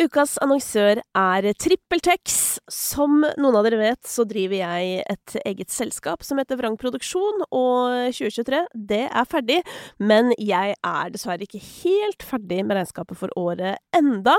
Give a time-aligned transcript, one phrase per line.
[0.00, 2.36] Ukas annonsør er TrippelTex.
[2.72, 7.42] Som noen av dere vet, så driver jeg et eget selskap som heter Vrang Produksjon,
[7.52, 9.58] og 2023, det er ferdig.
[10.00, 14.38] Men jeg er dessverre ikke helt ferdig med regnskapet for året enda.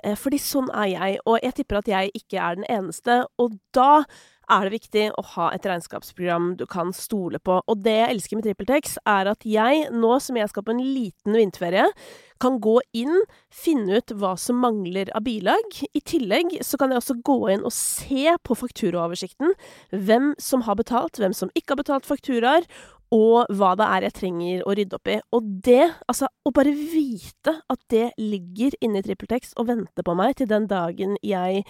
[0.00, 3.20] Eh, fordi sånn er jeg, og jeg tipper at jeg ikke er den eneste.
[3.36, 4.06] Og da
[4.50, 7.60] er det viktig å ha et regnskapsprogram du kan stole på.
[7.64, 10.84] Og det jeg elsker med TrippelTex, er at jeg, nå som jeg skal på en
[10.84, 11.88] liten vinterferie,
[12.42, 13.22] kan gå inn,
[13.54, 15.78] finne ut hva som mangler av bilag.
[15.94, 19.54] I tillegg så kan jeg også gå inn og se på fakturaoversikten
[19.94, 22.66] hvem som har betalt, hvem som ikke har betalt fakturaer,
[23.14, 25.18] og hva det er jeg trenger å rydde opp i.
[25.36, 30.16] Og det, altså, å bare vite at det ligger inne i TrippelTex og venter på
[30.18, 31.62] meg til den dagen jeg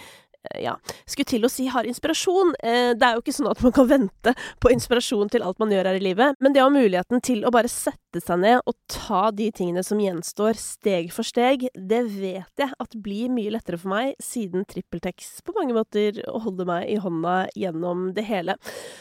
[0.60, 0.76] ja,
[1.06, 2.54] skulle til å si har inspirasjon.
[2.62, 5.72] Eh, det er jo ikke sånn at man kan vente på inspirasjon til alt man
[5.74, 8.60] gjør her i livet, men det å ha muligheten til å bare sette seg ned
[8.68, 13.52] og ta de tingene som gjenstår, steg for steg, det vet jeg at blir mye
[13.54, 18.56] lettere for meg, siden TrippelTex på mange måter holder meg i hånda gjennom det hele.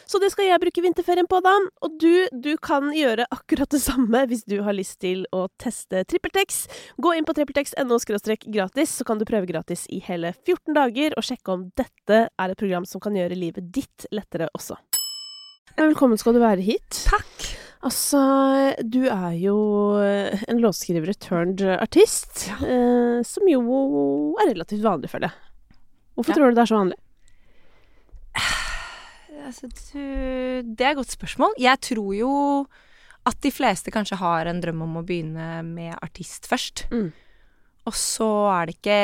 [0.10, 1.54] Så det skal jeg bruke vinterferien på, da.
[1.86, 6.06] Og du, du kan gjøre akkurat det samme hvis du har lyst til å teste
[6.10, 6.64] TrippelTex.
[7.04, 8.00] Gå inn på trippeltex.no
[8.54, 11.18] gratis, så kan du prøve gratis i hele 14 dager.
[11.18, 14.80] og sjekke om dette er et program som kan gjøre livet ditt lettere også.
[15.80, 17.04] Velkommen skal du være hit.
[17.10, 17.48] Takk.
[17.84, 18.20] Altså,
[18.86, 19.56] du er jo
[20.00, 22.60] en låtskriver turned artist, ja.
[22.64, 23.64] eh, som jo
[24.40, 25.80] er relativt vanlig, føler jeg.
[26.14, 26.38] Hvorfor ja.
[26.38, 27.00] tror du det er så vanlig?
[29.44, 30.00] Altså, du
[30.64, 31.58] Det er et godt spørsmål.
[31.60, 32.32] Jeg tror jo
[33.28, 36.86] at de fleste kanskje har en drøm om å begynne med artist først.
[36.94, 37.10] Mm.
[37.84, 39.02] Og så er det ikke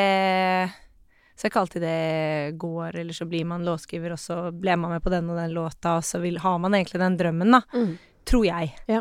[1.39, 5.03] så jeg alltid det går, eller så blir man låtskriver, og så ble man med
[5.05, 7.61] på den og den låta, og så vil, har man egentlig den drømmen, da.
[7.71, 7.93] Mm.
[8.27, 8.73] Tror jeg.
[8.91, 8.99] Ja.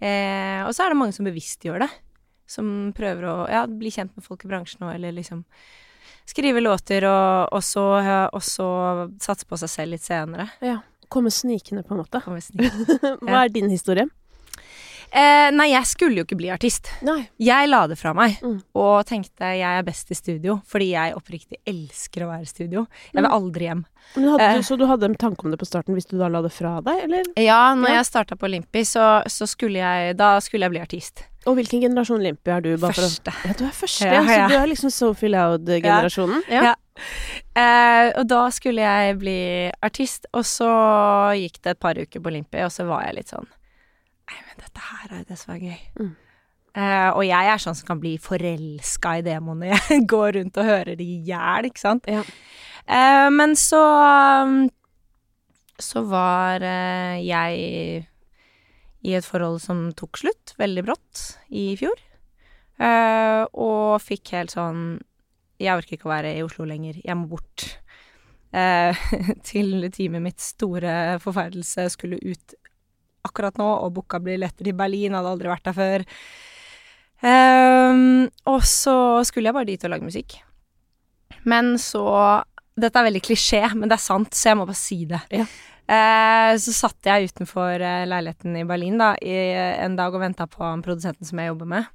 [0.00, 1.90] Eh, og så er det mange som bevisst gjør det.
[2.48, 5.44] Som prøver å ja, bli kjent med folk i bransjen òg, eller liksom
[6.24, 7.84] skrive låter, og, og, så,
[8.32, 8.68] og så
[9.20, 10.48] satse på seg selv litt senere.
[10.64, 10.78] Ja.
[11.12, 12.24] Komme snikende, på en måte.
[12.24, 13.12] Snikende.
[13.28, 14.08] Hva er din historie?
[15.10, 16.90] Eh, nei, jeg skulle jo ikke bli artist.
[17.06, 17.20] Nei.
[17.42, 18.56] Jeg la det fra meg mm.
[18.78, 22.86] og tenkte jeg er best i studio, fordi jeg oppriktig elsker å være i studio.
[23.12, 23.36] Jeg vil mm.
[23.38, 23.84] aldri hjem.
[24.16, 26.42] Hadde, eh, så du hadde en tanke om det på starten hvis du da la
[26.44, 27.30] det fra deg, eller?
[27.40, 27.96] Ja, når ja.
[28.00, 31.26] jeg starta på Limpi, så, så, skulle jeg Da skulle jeg bli artist.
[31.46, 32.72] Og hvilken generasjon Limpi er du?
[32.82, 33.30] første.
[33.30, 34.46] Å, ja, du er første, ja, ja.
[34.46, 36.42] så du er liksom Sophie Loud-generasjonen?
[36.50, 36.74] Ja.
[37.56, 39.40] Eh, og da skulle jeg bli
[39.84, 40.70] artist, og så
[41.36, 43.48] gikk det et par uker på Limpi, og så var jeg litt sånn
[44.76, 45.82] dette her er det som er gøy.
[46.00, 46.14] Mm.
[46.76, 49.72] Uh, og jeg er sånn som kan bli forelska i demoene.
[49.88, 52.08] Jeg går rundt og hører de i hjel, ikke sant.
[52.10, 52.24] Ja.
[52.86, 53.80] Uh, men så
[54.44, 54.68] um,
[55.80, 58.04] Så var uh, jeg
[59.06, 61.98] i et forhold som tok slutt veldig brått i fjor.
[63.56, 64.98] og fikk helt sånn
[65.60, 66.98] Jeg orker ikke å være i Oslo lenger.
[67.04, 67.78] Jeg må bort.
[69.50, 72.54] til teamet mitt store forferdelse skulle ut
[73.26, 76.06] akkurat nå, og booka billetter til Berlin, hadde aldri vært der før.
[77.22, 80.36] Um, og så skulle jeg bare dit og lage musikk.
[81.48, 82.04] Men så
[82.76, 85.22] Dette er veldig klisjé, men det er sant, så jeg må bare si det.
[85.32, 85.46] Ja.
[85.86, 89.36] Uh, så satt jeg utenfor uh, leiligheten i Berlin da, i
[89.80, 91.86] en dag og venta på han produsenten som jeg jobber med.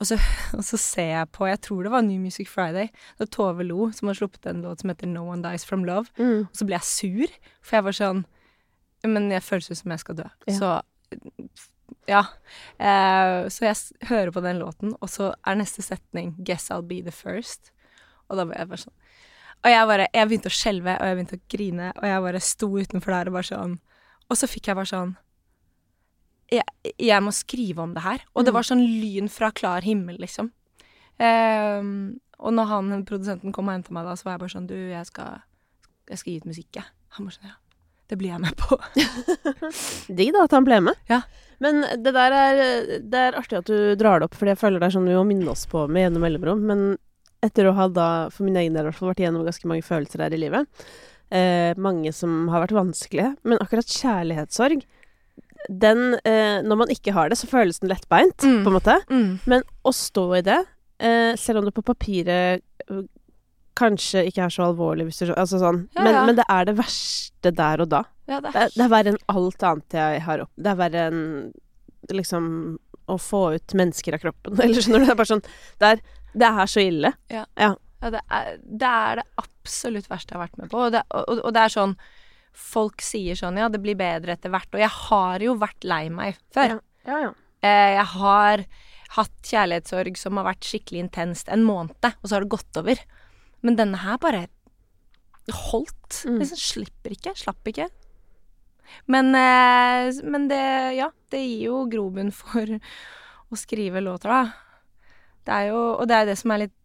[0.00, 0.18] Og så,
[0.58, 2.88] og så, ser jeg på Jeg tror det var New Music Friday.
[2.88, 5.84] Det var Tove Lo som har sluppet en låt som heter No One Dies From
[5.84, 6.08] Love.
[6.18, 6.46] Mm.
[6.48, 8.24] Og så ble jeg sur, for jeg var sånn
[9.10, 10.28] men jeg føles ut som jeg skal dø.
[10.48, 10.56] Ja.
[10.58, 10.72] Så
[12.08, 12.24] ja.
[12.78, 17.00] Eh, så jeg hører på den låten, og så er neste setning 'Guess I'll be
[17.02, 17.72] the first'.
[18.28, 18.94] Og da var jeg bare sånn
[19.64, 22.40] Og jeg bare Jeg begynte å skjelve, og jeg begynte å grine, og jeg bare
[22.40, 23.78] sto utenfor der og bare sånn
[24.30, 25.16] Og så fikk jeg bare sånn
[26.52, 28.20] jeg, jeg må skrive om det her.
[28.36, 28.54] Og det mm.
[28.54, 30.52] var sånn lyn fra klar himmel, liksom.
[31.18, 31.80] Eh,
[32.38, 34.76] og når han produsenten kom og henta meg da, så var jeg bare sånn Du,
[34.76, 35.40] jeg skal,
[36.10, 36.86] jeg skal gi ut musikk, jeg.
[37.16, 37.56] Han bare sånn Ja.
[38.10, 38.76] Det blir jeg med på.
[40.18, 40.98] Digg da at han ble med.
[41.08, 41.22] Ja.
[41.64, 42.60] Men det der er,
[43.00, 45.16] det er artig at du drar det opp, fordi jeg føler det er sånn vi
[45.16, 46.64] må minne oss på med gjennom mellomrom.
[46.68, 46.84] Men
[47.44, 49.86] etter å ha da, for min egen del i hvert fall, vært igjennom ganske mange
[49.86, 50.84] følelser her i livet,
[51.32, 54.84] eh, mange som har vært vanskelige, men akkurat kjærlighetssorg
[55.68, 58.64] den, eh, Når man ikke har det, så føles den lettbeint, mm.
[58.64, 58.96] på en måte.
[59.08, 59.40] Mm.
[59.48, 60.58] Men å stå i det,
[60.98, 62.60] eh, selv om det på papiret
[63.78, 65.84] kanskje ikke er så alvorlig, hvis du Altså sånn.
[65.96, 66.24] Ja, men, ja.
[66.28, 68.02] men, det er det verste der og da.
[68.30, 68.72] Ja, det, er...
[68.72, 70.52] Det, er verre enn alt annet jeg har opp...
[70.56, 71.22] Det er verre enn
[72.12, 72.46] liksom
[73.10, 75.08] å få ut mennesker av kroppen, eller skjønner du?
[75.08, 75.46] Det er bare sånn
[75.80, 76.04] Det er,
[76.34, 77.12] det er så ille.
[77.32, 77.44] Ja.
[77.60, 77.70] ja.
[78.04, 80.84] det, er, det, er, det absolutt verste jeg har vært med på.
[80.86, 81.98] Og det, og, og det er sånn
[82.54, 84.68] Folk sier sånn Ja, det blir bedre etter hvert.
[84.70, 86.76] Og jeg har jo vært lei meg før.
[87.02, 87.32] Ja, ja.
[87.64, 88.62] Eh, jeg har
[89.16, 93.02] hatt kjærlighetssorg som har vært skikkelig intenst en måned, og så har det gått over.
[93.64, 94.46] Men denne her bare
[95.50, 96.22] holdt.
[96.28, 96.38] Mm.
[96.40, 97.34] Liksom slipper ikke.
[97.38, 97.88] Slapp ikke.
[99.10, 104.52] Men, eh, men det Ja, det gir jo grobunn for å skrive låter, da.
[105.44, 106.78] Det er jo Og det er det som er litt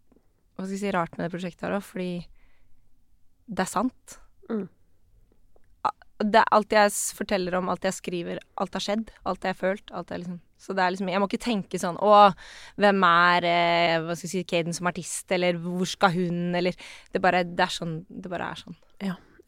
[0.60, 2.26] hva skal jeg si, rart med det prosjektet her òg, fordi
[3.48, 4.18] det er sant.
[4.50, 4.66] Mm.
[6.20, 9.10] Det alt jeg forteller om, alt jeg skriver, alt har skjedd.
[9.26, 9.92] Alt jeg har følt.
[9.96, 12.34] Alt jeg liksom Så det er liksom Jeg må ikke tenke sånn Å,
[12.76, 16.76] hvem er eh, hva skal jeg si, Kaden som artist, eller hvor skal hun, eller
[17.14, 18.76] Det bare Det er sånn Det bare er sånn.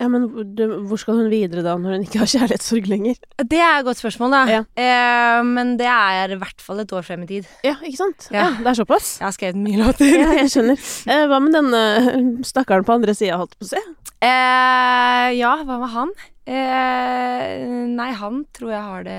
[0.01, 3.19] Ja, men hvor- hvor skal hun videre da, når hun ikke har kjærlighetssorg lenger?
[3.38, 4.39] Det er et godt spørsmål, da.
[4.50, 4.62] Ja.
[4.74, 7.45] Eh, men det er i hvert fall et år frem i tid.
[7.63, 8.25] Ja, ikke sant?
[8.33, 8.47] Ja.
[8.47, 9.19] Ja, det er såpass?
[9.19, 10.09] Jeg har skrevet mye låter.
[10.09, 10.81] Ja, jeg skjønner.
[11.12, 13.83] Eh, hva med denne stakkaren på andre sida, holdt på å si?
[14.21, 16.12] Eh, ja, hva med han?
[16.45, 19.18] Eh, nei, han tror jeg har det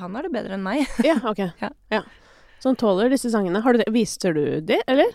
[0.00, 0.86] Han har det bedre enn meg.
[1.04, 1.42] Ja, ok.
[1.92, 2.02] Ja.
[2.62, 3.60] Så han tåler disse sangene.
[3.64, 5.10] Har du viser du de, eller?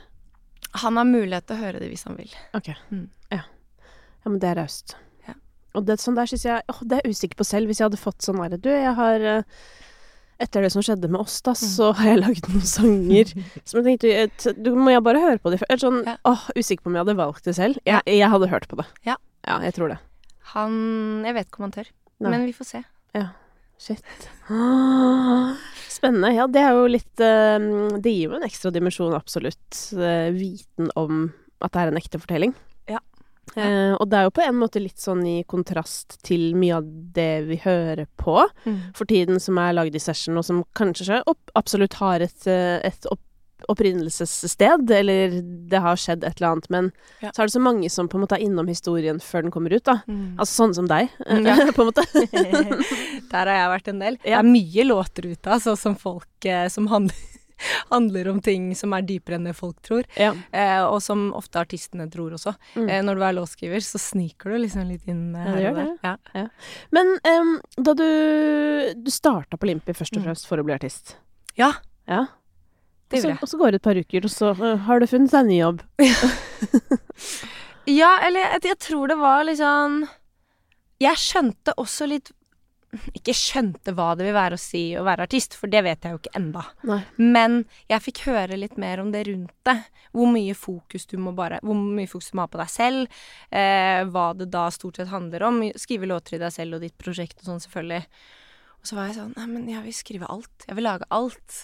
[0.83, 2.33] Han har mulighet til å høre det hvis han vil.
[2.57, 2.73] Ok.
[2.91, 3.05] Mm.
[3.31, 3.41] Ja.
[3.47, 4.97] ja, men det er raust.
[5.25, 5.37] Ja.
[5.77, 7.71] Og det, sånn der syns jeg åh, Det er jeg usikker på selv.
[7.71, 9.63] Hvis jeg hadde fått sånn derre Du, jeg har eh,
[10.39, 11.67] Etter det som skjedde med oss, da, Mm.
[11.73, 13.31] så har jeg laget noen sanger
[13.65, 15.79] som jeg tenkte Du må jeg bare høre på de før.
[15.81, 16.17] Sånn, Ja.
[16.25, 17.79] åh, usikker på om jeg hadde valgt det selv.
[17.85, 18.85] Jeg, jeg hadde hørt på det.
[19.05, 19.15] Ja.
[19.47, 19.97] Ja, jeg tror det.
[20.53, 21.89] Han Jeg vet ikke om han tør,
[22.19, 22.83] men vi får se.
[23.15, 23.29] Ja.
[23.79, 24.01] Shit.
[24.49, 25.55] Ah,
[25.97, 26.31] Spennende.
[26.35, 27.57] Ja, det er jo litt eh,
[28.01, 29.93] Det gir jo en ekstra dimensjon, absolutt.
[29.97, 31.31] eh, viten om
[31.61, 32.53] at det er en ekte fortelling.
[33.55, 33.63] Ja.
[33.63, 36.83] Eh, og det er jo på en måte litt sånn i kontrast til mye av
[37.15, 38.43] det vi hører på
[38.93, 42.79] for tiden, som er lagd i session, og som kanskje opp, absolutt har et, eh,
[42.83, 43.21] et opp,
[43.67, 46.91] opprinnelsessted, eller det har skjedd et eller annet, men
[47.21, 47.31] Ja.
[47.31, 49.73] så er det så mange som på en måte er innom historien før den kommer
[49.73, 50.01] ut, da.
[50.07, 50.35] Mm.
[50.37, 51.55] Altså sånn som deg, Mm, ja.
[51.73, 52.05] på en måte.
[53.31, 54.17] Der har jeg vært en del.
[54.23, 57.15] Det er mye låter ute, altså, som folk eh, som handler,
[57.93, 60.03] handler om ting som er dypere enn det folk tror.
[60.19, 60.33] Ja.
[60.51, 62.53] Eh, og som ofte artistene tror også.
[62.75, 62.87] Mm.
[62.89, 66.01] Eh, når du er låtskriver, så sniker du liksom litt inn eh, Ja, her og
[66.03, 66.17] der.
[66.35, 66.47] Ja.
[66.95, 68.07] Men um, da du
[69.03, 70.27] Du starta på Limpi først og Mm.
[70.29, 71.15] fremst for å bli artist.
[71.57, 71.73] Ja,
[72.07, 72.25] Ja.
[73.09, 73.39] det gjorde jeg.
[73.41, 75.47] og så går det et par uker, og så uh, har du funnet deg en
[75.47, 75.81] ny jobb.
[77.87, 80.01] Ja, eller jeg, jeg tror det var litt sånn
[80.99, 82.31] Jeg skjønte også litt
[83.17, 86.15] Ikke skjønte hva det vil være å si å være artist, for det vet jeg
[86.15, 86.63] jo ikke enda.
[86.87, 86.99] Nei.
[87.19, 87.59] Men
[87.91, 89.77] jeg fikk høre litt mer om det rundt det.
[90.15, 93.21] Hvor mye fokus du må bare Hvor mye fokus du må ha på deg selv.
[93.51, 95.61] Eh, hva det da stort sett handler om.
[95.77, 98.03] Skrive låter i deg selv og ditt prosjekt og sånn, selvfølgelig.
[98.77, 100.67] Og så var jeg sånn Nei, men jeg vil skrive alt.
[100.67, 101.63] Jeg vil lage alt.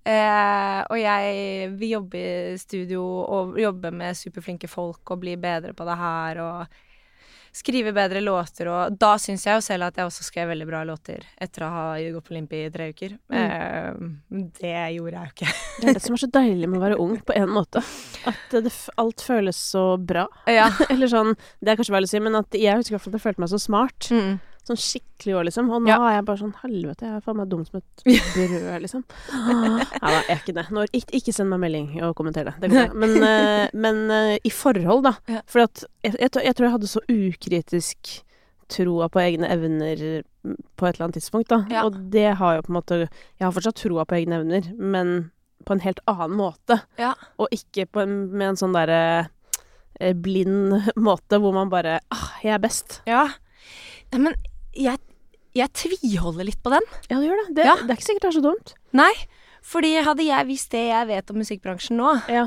[0.00, 5.74] Eh, og jeg vil jobbe i studio og jobbe med superflinke folk og bli bedre
[5.76, 6.78] på det her og
[7.52, 10.82] skrive bedre låter, og da syns jeg jo selv at jeg også skrev veldig bra
[10.86, 13.16] låter etter å ha gått på Limpi i tre uker.
[13.32, 14.02] Eh,
[14.60, 15.50] det gjorde jeg jo ikke.
[15.80, 17.82] Det er det som er så deilig med å være ung, på en måte.
[18.28, 20.26] At det, alt føles så bra.
[20.50, 20.68] ja.
[20.92, 23.14] Eller sånn Det er kanskje feil å si, men at jeg husker i hvert fall
[23.14, 24.10] at jeg følte meg så smart.
[24.12, 24.38] Mm.
[24.70, 25.68] Sånn skikkelig år, liksom.
[25.74, 25.96] Og nå Ja.
[26.08, 29.04] er jeg bare sånn Helvete, jeg er faen meg dum som et brød, liksom.
[29.34, 30.66] Nei da, jeg er ikke det.
[30.70, 32.54] Når, ikke, ikke send meg melding og kommenter det.
[32.62, 33.00] det går bra.
[33.02, 35.14] men eh, men eh, i forhold, da.
[35.28, 35.42] Ja.
[35.50, 38.14] For at jeg, jeg, tror- jeg tror jeg hadde så ukritisk
[38.70, 40.22] troa på egne evner
[40.78, 41.64] på et eller annet tidspunkt, da.
[41.72, 41.82] Ja.
[41.88, 45.32] Og det har jo på en måte Jeg har fortsatt troa på egne evner, men
[45.66, 46.78] på en helt annen måte.
[46.96, 47.10] Ja.
[47.42, 49.00] Og ikke på en, med en sånn derre
[50.00, 53.00] eh, blind måte hvor man bare ah, jeg er best.
[53.10, 53.26] ja.
[54.14, 54.38] Nei, men
[54.76, 54.98] jeg,
[55.54, 56.86] jeg tviholder litt på den.
[57.10, 57.54] Ja, det gjør det.
[57.56, 57.74] Det, Ja.
[57.76, 58.74] det er ikke sikkert det er så dumt.
[58.92, 59.12] Nei.
[59.62, 62.46] Fordi hadde jeg visst det jeg vet om musikkbransjen nå, Ja.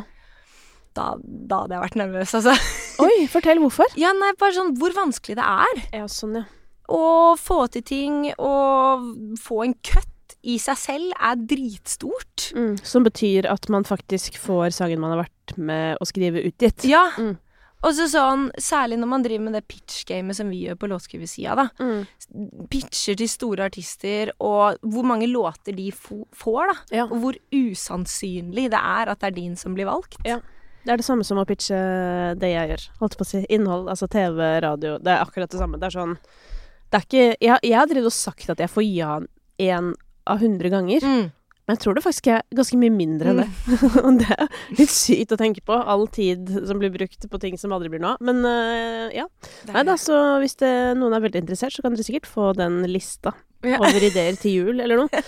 [0.98, 2.56] da, da hadde jeg vært nervøs, altså.
[3.06, 3.86] Oi, fortell hvorfor.
[3.98, 6.44] Ja, nei, bare sånn hvor vanskelig det er Ja, sånn, ja.
[6.89, 10.10] å få til ting og få en cut
[10.44, 12.50] i seg selv er dritstort.
[12.58, 16.84] Mm, som betyr at man faktisk får sangen man har vært med å skrive utgitt.
[16.89, 17.06] Ja.
[17.18, 17.38] Mm.
[17.84, 21.56] Og så sånn, særlig når man driver med det pitch-gamet som vi gjør på låtskriversida,
[21.60, 21.66] da.
[21.84, 22.68] Mm.
[22.72, 26.78] Pitcher til store artister, og hvor mange låter de får, da.
[26.96, 27.08] Ja.
[27.10, 30.16] Og hvor usannsynlig det er at det er din som blir valgt.
[30.28, 30.40] Ja.
[30.84, 31.78] Det er det samme som å pitche
[32.40, 32.88] det jeg gjør.
[33.00, 33.44] Holdt på å si.
[33.56, 34.98] Innhold, altså TV, radio.
[35.00, 35.80] Det er akkurat det samme.
[35.80, 36.18] Det er sånn
[36.92, 39.13] Det er ikke Jeg, jeg har drevet og sagt at jeg får ja
[39.63, 39.94] én
[40.28, 41.04] av hundre ganger.
[41.04, 41.32] Mm.
[41.63, 43.77] Men jeg tror det faktisk er ganske mye mindre enn det.
[44.03, 45.77] Og det er litt sykt å tenke på.
[45.77, 48.25] All tid som blir brukt på ting som aldri blir noe av.
[48.25, 49.29] Men uh, ja.
[49.72, 52.82] Nei da, så hvis det, noen er veldig interessert, så kan dere sikkert få den
[52.91, 53.77] lista Ja.
[53.79, 55.24] over ideer til jul, eller noe.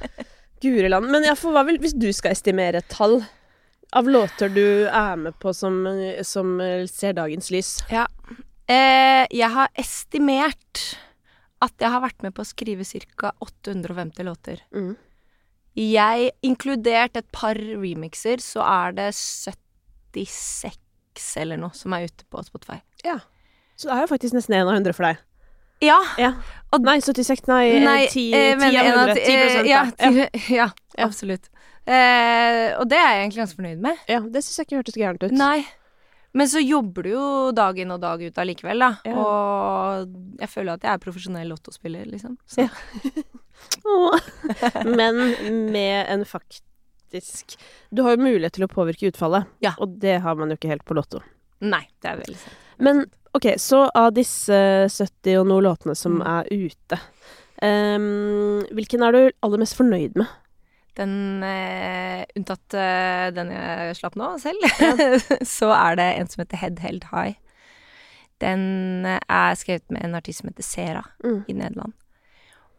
[0.62, 1.10] Gureland.
[1.10, 3.18] Men ja, for hva vil, hvis du skal estimere et tall
[3.90, 5.82] av låter du er med på som,
[6.22, 8.06] som eh, ser dagens lys Ja.
[8.70, 10.84] Eh, jeg har estimert
[11.60, 12.86] at jeg har vært med på å skrive
[13.18, 13.32] ca.
[13.42, 14.92] 850 låter mm.
[15.78, 20.76] Jeg, inkludert et par remixer, så er det 76
[21.40, 22.80] eller noe som er ute på Spotify.
[23.80, 25.16] Så det er jo faktisk nesten én av hundre for deg.
[25.80, 25.96] Ja.
[26.20, 26.34] Ja.
[26.72, 29.14] Og- Nei, 76, nei, Nei, eh, 10, eh, men 10 av 100.
[29.14, 30.28] 10 eh, ja, 10, Ja.
[30.56, 31.06] ja, Ja.
[31.06, 31.48] absolutt.
[31.86, 33.96] Eh, og det er jeg egentlig ganske fornøyd med.
[34.06, 35.32] ja, det syns jeg ikke hørtes gærent ut.
[35.32, 35.64] Nei.
[36.34, 38.90] Men så jobber du jo dag inn og dag ut allikevel, da.
[39.04, 39.14] Ja.
[39.16, 42.36] Og jeg føler at jeg er profesjonell lottospiller, liksom.
[42.46, 42.68] Så.
[42.68, 42.68] Ja.
[44.84, 45.20] Men
[45.72, 47.56] med en faktisk
[47.90, 49.72] Du har jo mulighet til å påvirke utfallet, Ja.
[49.82, 51.20] og det har man jo ikke helt på Lotto.
[51.60, 52.54] Nei, det er veldig sant.
[52.78, 53.00] Men
[53.36, 56.26] ok, så av disse 70 og noe låtene som Mm.
[56.26, 57.00] er ute,
[57.62, 60.26] um, hvilken er du aller mest fornøyd med?
[60.96, 64.62] Den uh, Unntatt uh, den jeg slapp nå selv,
[65.58, 67.36] så er det en som heter Head Held High.
[68.40, 71.44] Den er skrevet med en artist som heter Sera Mm.
[71.48, 71.92] i Nederland.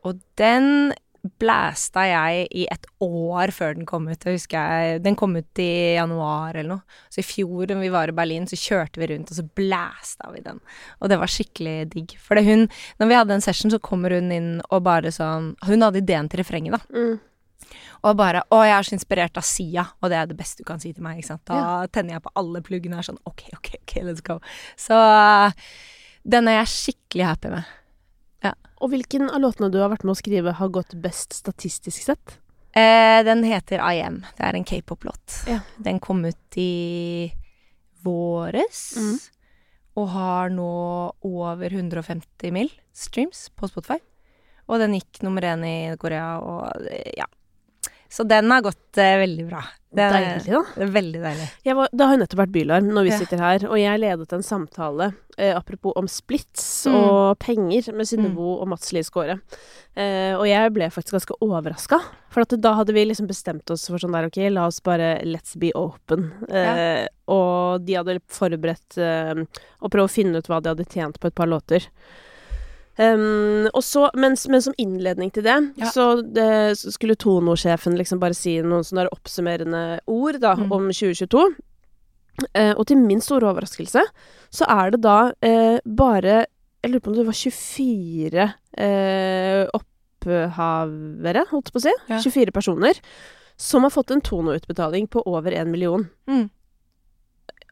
[0.07, 4.25] Og den blæsta jeg i et år før den kom ut.
[4.25, 6.99] Jeg husker jeg, Den kom ut i januar eller noe.
[7.13, 10.31] Så i fjor da vi var i Berlin, så kjørte vi rundt, og så blæsta
[10.33, 10.59] vi den.
[10.99, 12.15] Og det var skikkelig digg.
[12.21, 12.67] For det hun,
[12.99, 16.29] når vi hadde en session, så kommer hun inn og bare sånn Hun hadde ideen
[16.29, 16.97] til refrenget, da.
[16.97, 17.19] Mm.
[18.01, 20.65] Og bare 'Å, jeg er så inspirert av Sia', og det er det beste du
[20.65, 21.17] kan si til meg.
[21.17, 21.45] ikke sant?
[21.45, 24.39] Da tenner jeg på alle pluggene og er sånn OK, OK, ok, let's go.
[24.75, 24.97] Så
[26.25, 27.63] den er jeg skikkelig happy med.
[28.81, 32.37] Og hvilken av låtene du har vært med å skrive, har gått best statistisk sett?
[32.73, 34.21] Eh, den heter I Am.
[34.37, 35.43] Det er en k-pop-låt.
[35.49, 35.59] Ja.
[35.77, 37.31] Den kom ut i
[38.01, 38.95] våres.
[38.97, 39.19] Mm.
[40.01, 40.71] Og har nå
[41.27, 42.71] over 150 mill.
[42.93, 43.99] streams på Spotify.
[44.67, 47.27] Og den gikk nummer én i Korea, og ja.
[48.11, 49.61] Så den har gått eh, veldig bra.
[49.91, 50.59] Det er, Deilig, da.
[50.77, 51.45] det er veldig deilig.
[51.75, 53.17] Var, det har jo nettopp vært Bylarm når vi Ja.
[53.19, 56.95] sitter her, og jeg ledet en samtale eh, apropos om splits Mm.
[56.95, 59.41] og penger med Synnøve og Mats Lie Skåre.
[59.97, 61.99] Eh, og jeg ble faktisk ganske overraska,
[62.31, 65.57] for da hadde vi liksom bestemt oss for sånn der ok, la oss bare let's
[65.59, 66.31] be open.
[66.49, 69.43] Eh, Og de hadde forberedt eh,
[69.81, 71.85] å prøve å finne ut hva de hadde tjent på et par låter.
[72.99, 75.89] Um, så, men, men som innledning til det, Ja.
[75.95, 80.71] så, det, så skulle Tono-sjefen liksom bare si noen sånne oppsummerende ord da, Mm.
[80.75, 81.45] om 2022.
[82.57, 84.01] Uh, og til min store overraskelse
[84.51, 86.45] så er det da uh, bare
[86.81, 88.45] Jeg lurer på om det var 24
[88.81, 91.93] uh, opphavere, holdt jeg på å si.
[92.09, 92.19] Ja.
[92.23, 92.99] 24 personer
[93.61, 96.07] som har fått en Tono-utbetaling på over 1 million.
[96.27, 96.47] Mm.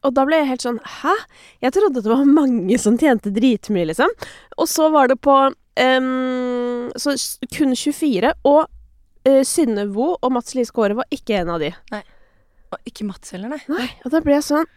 [0.06, 1.12] Og da ble jeg helt sånn Hæ?
[1.60, 4.12] Jeg trodde det var mange som tjente dritmye, liksom.
[4.56, 7.16] Og så var det på um, Så
[7.52, 8.32] kun 24.
[8.48, 8.62] Og
[9.28, 11.74] uh, Synne Vo og Mats Lise Kåre var ikke en av de.
[12.70, 13.62] Og ikke Mats heller, nei.
[13.68, 14.68] Nei, og da ble jeg sånn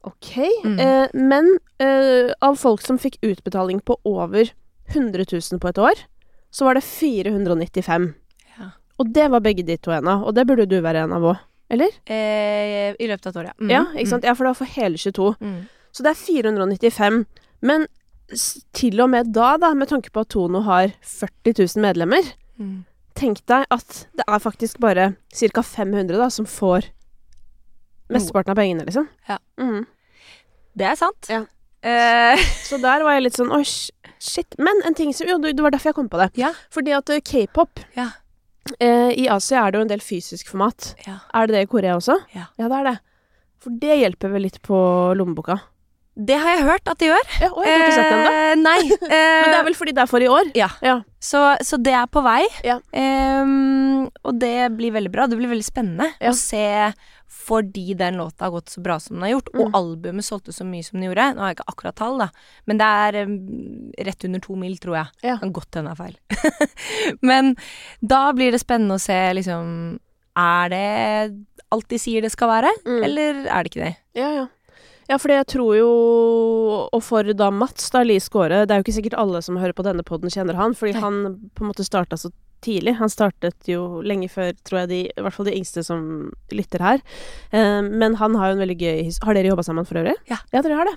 [0.00, 0.36] OK.
[0.64, 0.78] Mm.
[0.78, 4.52] Eh, men eh, av folk som fikk utbetaling på over
[4.94, 6.04] 100 000 på et år,
[6.50, 8.08] så var det 495.
[8.56, 8.70] Ja.
[8.98, 10.24] Og det var begge de to en av.
[10.24, 11.94] Og det burde du være en av òg, eller?
[12.06, 13.54] Eh, I løpet av et år, ja.
[13.60, 13.70] Mm.
[13.70, 14.24] Ja, ikke sant?
[14.26, 15.30] Ja, for det var for hele 22.
[15.40, 15.56] Mm.
[15.92, 17.24] Så det er 495.
[17.62, 17.86] Men
[18.78, 22.84] til og med da, da, med tanke på at Tono har 40 000 medlemmer, Mm.
[23.16, 25.62] tenk deg at det er faktisk bare ca.
[25.64, 26.90] 500 da, som får
[28.10, 29.06] mesteparten av pengene, liksom.
[29.28, 29.38] Ja.
[29.60, 29.86] Mm.
[30.76, 31.30] Det er sant.
[31.30, 31.44] Ja.
[31.82, 32.36] Eh,
[32.68, 33.62] Så der var jeg litt sånn Oi,
[34.20, 34.54] shit.
[34.60, 36.30] Men en ting som Jo, det det var derfor jeg kom på det.
[36.36, 36.52] Ja.
[36.70, 38.10] Fordi at eh, k-pop Ja.
[38.78, 40.94] Eh, I Asia er det jo en del fysisk format.
[41.06, 41.18] ja.
[41.34, 42.18] Er det det i Korea også?
[42.36, 42.48] Ja.
[42.60, 42.96] Ja, det er det.
[43.60, 44.78] For det hjelper vel litt på
[45.18, 45.58] lommeboka.
[46.20, 47.26] Det har jeg hørt at de gjør.
[47.40, 48.30] Ja, å, jeg har ikke sett det da.
[48.50, 48.80] Eh, nei.
[49.00, 50.50] Men det er vel fordi det er for i år?
[50.58, 50.68] Ja.
[50.84, 50.96] Ja.
[51.22, 52.42] Så, så det er på vei.
[52.66, 52.78] Ja.
[52.92, 55.26] Um, og det blir veldig bra.
[55.30, 56.32] Det blir veldig spennende Ja.
[56.32, 56.64] å se
[57.30, 59.60] fordi den låta har gått så bra som den har gjort, Mm.
[59.62, 61.28] og albumet solgte så mye som den gjorde.
[61.36, 62.28] Nå har jeg ikke akkurat tall, da,
[62.66, 65.06] men det er um, rett under to mil, tror jeg.
[65.22, 65.36] Ja.
[65.38, 66.16] Kan godt hende det er feil.
[67.30, 67.56] men
[68.02, 69.98] da blir det spennende å se, liksom
[70.40, 73.04] Er det alt de sier det skal være, Mm.
[73.04, 73.96] eller er det ikke det?
[74.14, 74.46] Ja, ja.
[75.10, 75.88] Ja, for jeg tror jo
[76.94, 79.74] Og for da Mats, da, Lie Skåre Det er jo ikke sikkert alle som hører
[79.76, 81.02] på denne poden, kjenner han, fordi Nei.
[81.02, 81.18] han
[81.56, 82.92] på en måte starta så tidlig.
[82.98, 86.02] Han startet jo lenge før, tror jeg, de, i hvert fall de yngste som
[86.52, 86.98] lytter her.
[87.56, 90.12] Eh, men han har jo en veldig gøy Har dere jobba sammen for øvrig?
[90.28, 90.36] Ja.
[90.52, 90.92] Ja, dere har det?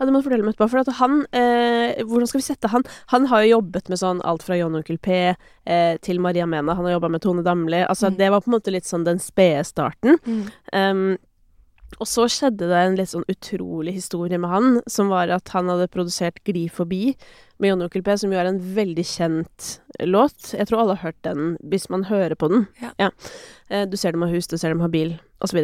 [0.00, 0.66] Ja, det må du fortelle meg etterpå.
[0.72, 2.82] For at han eh, Hvordan skal vi sette han?
[3.14, 6.74] Han har jo jobbet med sånn alt fra John Onkel P eh, til Maria Mena.
[6.74, 7.84] Han har jobba med Tone Damli.
[7.86, 8.18] Altså, Mm.
[8.18, 10.18] det var på en måte litt sånn den spede starten.
[10.74, 11.14] Um,
[12.00, 15.70] og så skjedde det en litt sånn utrolig historie med han, som var at han
[15.70, 17.14] hadde produsert Gli forbi
[17.62, 19.68] med Jon Onkel P, som jo er en veldig kjent
[20.02, 20.50] låt.
[20.56, 22.66] Jeg tror alle har hørt den hvis man hører på den.
[22.82, 22.90] Ja.
[22.98, 23.10] ja.
[23.86, 25.62] Du ser dem ha hus, du ser dem ha bil, osv.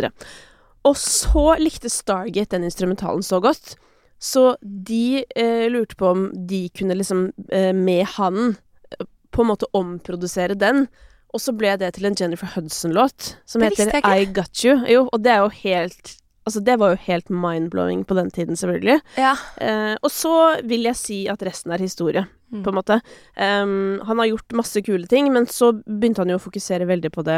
[0.88, 3.74] Og så likte Stargate den instrumentalen så godt,
[4.20, 8.54] så de eh, lurte på om de kunne liksom eh, med han
[8.92, 10.86] eh, på en måte omprodusere den,
[11.34, 14.00] Og så ble det til en Jennifer Hudson-låt som Det heter.
[14.04, 14.80] I Got You.
[14.90, 16.16] Jo, og det er jo helt
[16.48, 18.96] Altså, det var jo helt mind-blowing på den tiden, selvfølgelig.
[19.20, 19.34] Ja.
[19.60, 20.32] Eh, og så
[20.66, 22.62] vil jeg si at resten er historie, Mm.
[22.64, 22.96] på en måte.
[23.36, 27.12] Um, han har gjort masse kule ting, men så begynte han jo å fokusere veldig
[27.14, 27.36] på det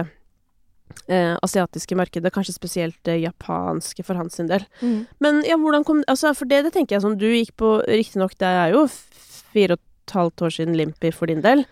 [1.11, 4.65] eh, asiatiske markedet, kanskje spesielt det japanske for hans del.
[4.81, 5.07] Mm.
[5.21, 8.39] Men ja, hvordan kom Altså, for det, det tenker jeg sånn Du gikk på Riktignok,
[8.39, 11.65] det er jo f- fire og et halvt år siden Limpi for din del,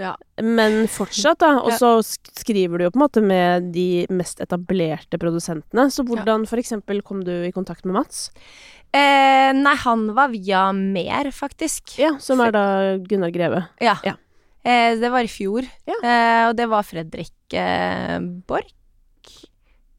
[0.00, 0.12] ja.
[0.42, 1.56] men fortsatt, da.
[1.64, 5.88] Og så skriver du jo på en måte med de mest etablerte produsentene.
[5.92, 8.28] Så hvordan for eksempel kom du i kontakt med Mats?
[8.94, 11.96] Eh, nei, han var via Mer, faktisk.
[11.98, 12.66] Ja, som er da
[13.02, 13.64] Gunnar Greve.
[13.82, 13.96] Ja.
[14.06, 14.14] Ja.
[14.64, 15.66] Eh, det var i fjor.
[15.88, 15.98] Ja.
[15.98, 18.18] Eh, og det var Fredrik eh,
[18.48, 18.72] Borch.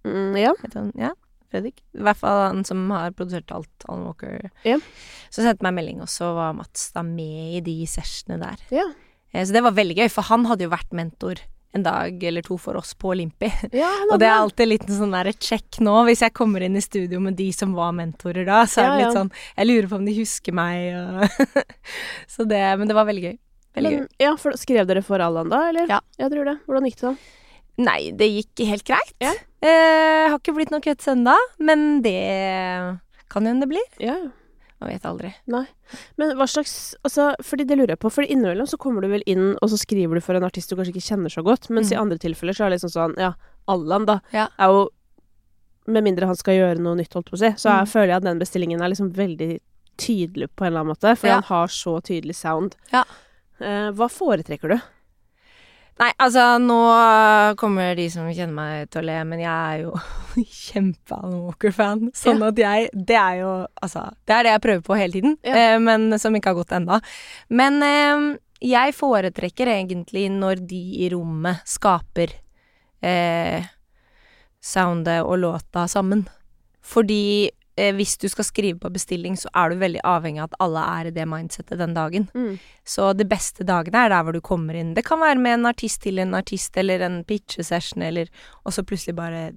[0.05, 0.53] Mm, ja.
[0.93, 1.11] Ja,
[1.53, 1.81] Fredrik.
[1.95, 4.49] I hvert fall han som har produsert alt, Alan Walker.
[4.67, 4.79] Ja.
[5.29, 8.63] Så sendte meg melding, og så var Mats da med i de sessionene der.
[8.81, 8.87] Ja.
[9.31, 11.43] Eh, så det var veldig gøy, for han hadde jo vært mentor
[11.75, 13.49] en dag eller to for oss på Olympi.
[13.75, 16.83] ja Og det er alltid en sånn der check nå, hvis jeg kommer inn i
[16.83, 19.99] studio med de som var mentorer da, så er det litt sånn Jeg lurer på
[19.99, 21.65] om de husker meg og
[22.33, 23.35] Så det Men det var veldig gøy.
[23.75, 25.91] Veldig Men, ja, for Skrev dere for Allan da, eller?
[25.91, 25.99] Ja.
[26.15, 26.55] Jeg tror det.
[26.63, 27.15] Hvordan gikk det da?
[27.77, 29.13] Nei, det gikk helt greit.
[29.19, 29.33] Ja.
[29.61, 33.87] Eh, har ikke blitt noe cuts ennå, men det kan hende det blir.
[33.99, 34.17] Ja,
[34.81, 35.29] Man vet aldri.
[35.47, 38.11] Men hva slags Altså, fordi det lurer jeg på.
[38.11, 40.75] For innimellom så kommer du vel inn, og så skriver du for en artist du
[40.75, 42.01] kanskje ikke kjenner så godt, mens i Mm.
[42.01, 43.33] andre tilfeller så er det liksom sånn Ja,
[43.67, 44.47] Allan, da, Ja.
[44.59, 44.89] er jo
[45.87, 47.91] Med mindre han skal gjøre noe nytt, holdt på å si, så jeg Mm.
[47.93, 49.59] føler jeg at den bestillingen er liksom veldig
[49.97, 51.15] tydelig på en eller annen måte.
[51.15, 51.33] Fordi Ja.
[51.35, 52.75] han har så tydelig sound.
[52.91, 53.03] Ja.
[53.61, 54.81] Eh, hva foretrekker du?
[55.95, 56.75] Nei, altså nå
[57.55, 59.93] kommer de som kjenner meg til å le, men jeg er jo
[60.65, 62.01] kjempe-Alan Walker-fan.
[62.17, 65.37] Sånn at jeg Det er jo Altså, det er det jeg prøver på hele tiden,
[65.47, 65.55] Ja.
[65.55, 66.99] eh, men som ikke har gått ennå.
[67.55, 68.25] Men eh,
[68.65, 72.33] jeg foretrekker egentlig når de i rommet skaper
[73.05, 73.63] eh,
[74.59, 76.25] soundet og låta sammen.
[76.85, 80.83] Fordi hvis du skal skrive på bestilling, så er du veldig avhengig av at alle
[81.01, 82.29] er i det mindsettet den dagen.
[82.87, 84.93] Så de beste dagene er der hvor du kommer inn.
[84.95, 88.29] Det kan være med en artist til en artist, eller en pitchesession, eller
[88.65, 89.51] Og så plutselig bare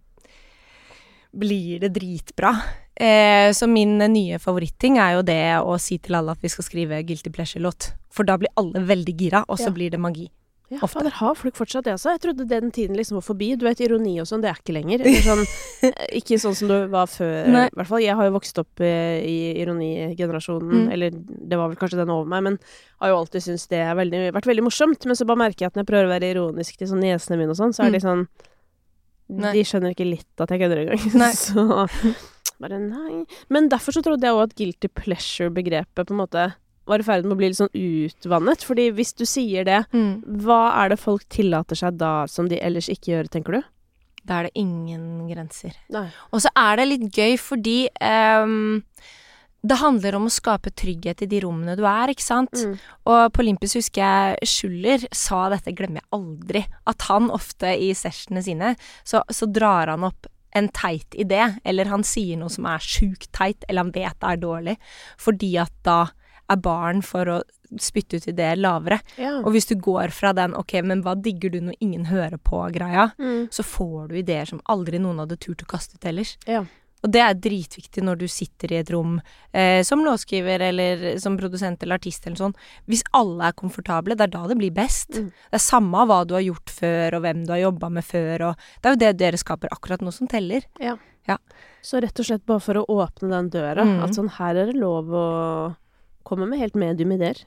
[1.38, 2.54] blir det dritbra.
[2.96, 6.64] Eh, så min nye favoritting er jo det å si til alle at vi skal
[6.66, 7.92] skrive Guilty Pleasure-låt.
[8.10, 9.70] For da blir alle veldig gira, og så Ja.
[9.76, 10.28] blir det magi.
[10.68, 10.98] Ja, Ofte.
[10.98, 12.10] fader, har folk fortsatt det, altså?
[12.12, 13.46] Jeg trodde den tiden liksom var forbi.
[13.56, 15.00] Du vet, ironi og sånn, det er ikke lenger.
[15.24, 15.40] Sånn,
[15.88, 18.02] eh, ikke sånn som det var før, i hvert fall.
[18.04, 20.92] Jeg har jo vokst opp eh, i ironigenerasjonen, Mm.
[20.92, 22.58] eller det var vel kanskje den over meg, men
[23.00, 25.06] har jo alltid syntes det har vært veldig morsomt.
[25.08, 27.40] Men så bare merker jeg at når jeg prøver å være ironisk til sånn niesene
[27.40, 28.26] mine og sånn, så er de sånn
[29.28, 29.50] Nei.
[29.52, 31.32] De skjønner ikke litt at jeg kødder engang.
[31.36, 31.64] Så
[32.64, 33.26] bare nei.
[33.52, 36.46] Men derfor så trodde jeg òg at guilty pleasure-begrepet på en måte
[36.88, 38.64] var i ferd med å bli litt sånn utvannet.
[38.66, 39.82] Fordi hvis du sier det,
[40.44, 43.62] hva er det folk tillater seg da som de ellers ikke gjør, tenker du?
[44.28, 45.76] Da er det ingen grenser.
[46.32, 48.82] Og så er det litt gøy fordi um,
[49.68, 52.54] det handler om å skape trygghet i de rommene du er, ikke sant?
[52.54, 52.74] Mm.
[53.10, 57.90] Og på Olympus husker jeg Schuller sa dette, glemmer jeg aldri, at han ofte i
[57.96, 62.68] sessionene sine, så, så drar han opp en teit idé, eller han sier noe som
[62.70, 64.76] er sjukt teit, eller han vet det er dårlig,
[65.20, 65.98] fordi at da
[66.50, 67.42] er baren for å
[67.78, 69.00] spytte ut ideer lavere.
[69.18, 69.38] Ja.
[69.42, 73.12] Og hvis du går fra den 'ok, men hva digger du når ingen hører på'-greia,
[73.18, 73.48] Mm.
[73.50, 76.36] så får du ideer som aldri noen hadde turt å kaste ut ellers.
[76.46, 76.64] Ja.
[77.04, 79.20] Og det er dritviktig når du sitter i et rom
[79.54, 82.54] eh, som låtskriver eller som produsent eller artist eller sånn.
[82.88, 85.10] Hvis alle er komfortable, det er da det blir best.
[85.10, 85.26] Mm.
[85.30, 88.40] Det er samme hva du har gjort før, og hvem du har jobba med før,
[88.50, 90.62] og det er jo det dere skaper akkurat nå som teller.
[91.82, 94.02] Så rett og slett bare for å åpne den døra, Mm.
[94.02, 95.76] at sånn her er det lov å
[96.28, 97.40] komme med helt medium ideer.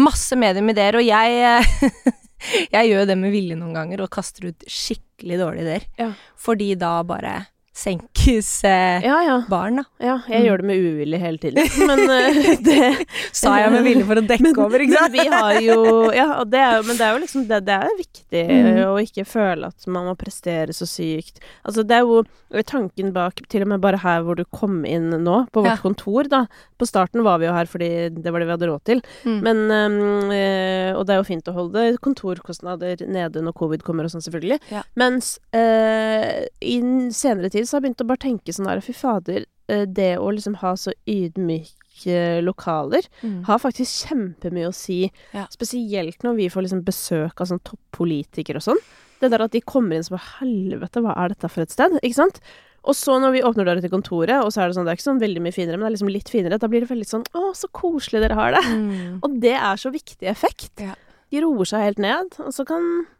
[0.00, 2.18] Masse mediumideer, og jeg eh,
[2.72, 5.88] Jeg gjør det med vilje noen ganger, og kaster ut skikkelig dårlige ideer.
[6.00, 6.06] Ja.
[6.40, 7.34] Fordi da bare
[7.80, 9.36] senkes eh, Ja, ja.
[9.48, 9.84] barn, da.
[10.04, 10.46] ja jeg Mm.
[10.46, 14.24] gjør det med uvilje hele tiden, men uh, det Sa jeg med vilje for å
[14.26, 15.14] dekke men, over, ikke sant?
[15.14, 15.78] Men vi har jo
[16.16, 18.78] Ja, det er men det er jo liksom det, det er viktig Mm.
[18.90, 21.40] å ikke føle at man må prestere så sykt.
[21.66, 22.22] Altså, det er jo
[22.66, 25.82] tanken bak til og med bare her hvor du kom inn nå, på vårt Ja.
[25.82, 26.44] kontor, da.
[26.78, 29.02] På starten var vi jo her fordi det var det vi hadde råd til.
[29.26, 29.40] Mm.
[29.44, 34.12] Men øh, Og det er jo fint å holde kontorkostnader nede når covid kommer og
[34.14, 34.58] sånn, selvfølgelig.
[35.00, 36.76] Mens uh, i
[37.14, 40.10] senere tid så har jeg begynt å bare tenke sånn der Fy fader, øh, det
[40.18, 43.44] å liksom ha så ydmyke lokaler Mm.
[43.46, 45.10] har faktisk kjempemye å si.
[45.34, 45.46] Ja.
[45.52, 48.80] Spesielt når vi får liksom besøk av sånn toppolitikere og sånn.
[49.20, 51.92] Det der at de kommer inn som bare Helvete, hva er dette for et sted?
[52.02, 52.40] Ikke sant?
[52.82, 54.96] Og så når vi åpner døra til kontoret, og så er det sånn, det er
[54.96, 57.04] ikke sånn veldig mye finere, men det er liksom litt finere, da blir det veldig
[57.10, 58.64] sånn Å, så koselig dere har det.
[58.64, 59.18] Mm.
[59.22, 60.72] Og det er så viktig effekt.
[60.80, 60.94] Ja.
[61.30, 63.19] De roer seg helt ned, og så kan eh,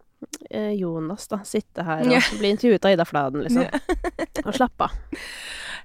[0.50, 1.40] Jonas, da.
[1.46, 2.30] Sitte her og yeah.
[2.40, 3.66] bli intervjuet av Ida Fladen, liksom.
[4.46, 5.26] Og slappe av.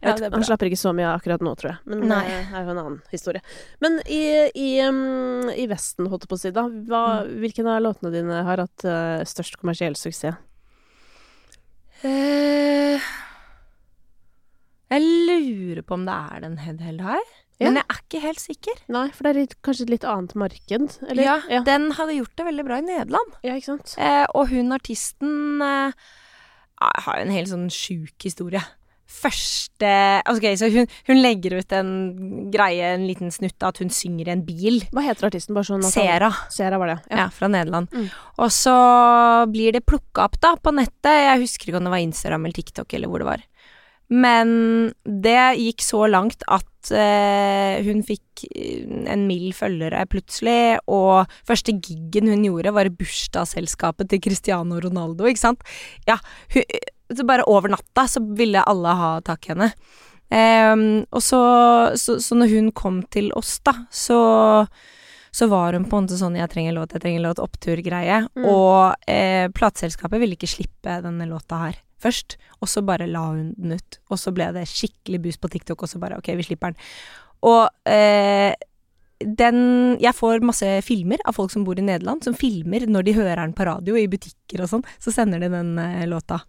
[0.05, 1.79] Ja, han slapper ikke så mye av akkurat nå, tror jeg.
[1.89, 2.21] Men Nei.
[2.27, 3.41] det er jo en annen historie.
[3.83, 4.21] Men i,
[4.53, 6.67] i, um, i Vesten, holdt jeg på å si, da.
[6.67, 7.37] Hva, Mm.
[7.41, 10.35] Hvilken av låtene dine har hatt uh, størst kommersiell suksess?
[12.05, 13.05] Eh,
[14.91, 17.34] jeg lurer på om det er den Head Held High.
[17.55, 17.69] Ja.
[17.69, 18.79] Men jeg er ikke helt sikker.
[18.91, 20.97] Nei, for det er litt, kanskje et litt annet marked?
[21.07, 21.23] Eller?
[21.23, 21.61] Ja, ja.
[21.67, 23.37] Den hadde gjort det veldig bra i Nederland.
[23.47, 23.95] ja ikke sant?
[23.95, 26.09] Eh, og hun artisten eh,
[26.81, 28.63] har jo en helt sånn sjuk historie.
[29.15, 29.89] Første
[30.27, 31.89] Ok, så hun, hun legger ut en
[32.51, 34.81] greie, en liten snutt av at hun synger i en bil.
[34.91, 35.55] Hva heter artisten?
[35.55, 36.31] Bare sånn Sera.
[36.51, 37.93] Sera var det, Ja, fra Nederland.
[37.93, 38.09] Mm.
[38.41, 38.75] Og så
[39.53, 41.13] blir det plukka opp da på nettet.
[41.13, 43.45] Jeg husker ikke om det var Instagram eller TikTok eller hvor det var.
[44.13, 44.49] Men
[45.03, 51.73] det gikk så langt at eh, hun fikk eh, en mild følgere plutselig, og første
[51.73, 55.65] giggen hun gjorde, var i bursdagsselskapet til Cristiano Ronaldo, ikke sant?
[56.09, 56.19] Ja,
[56.53, 56.67] hun,
[57.15, 59.71] så bare over natta så ville alle ha tak i henne.
[60.33, 61.41] Ehm, og så,
[62.01, 64.19] så, så når hun kom til oss, da, så
[65.35, 68.21] så var hun på en måte sånn 'jeg trenger låt, jeg trenger låt', oppturgreie.
[68.39, 68.45] Mm.
[68.47, 72.37] Og eh, plateselskapet ville ikke slippe denne låta her først.
[72.61, 73.99] Og så bare la hun den ut.
[74.09, 76.87] Og så ble det skikkelig boost på TikTok, og så bare ok, vi slipper den.
[77.45, 78.53] Og eh,
[79.15, 83.15] den Jeg får masse filmer av folk som bor i Nederland, som filmer når de
[83.15, 84.85] hører den på radio i butikker og sånn.
[84.99, 86.41] Så sender de den eh, låta.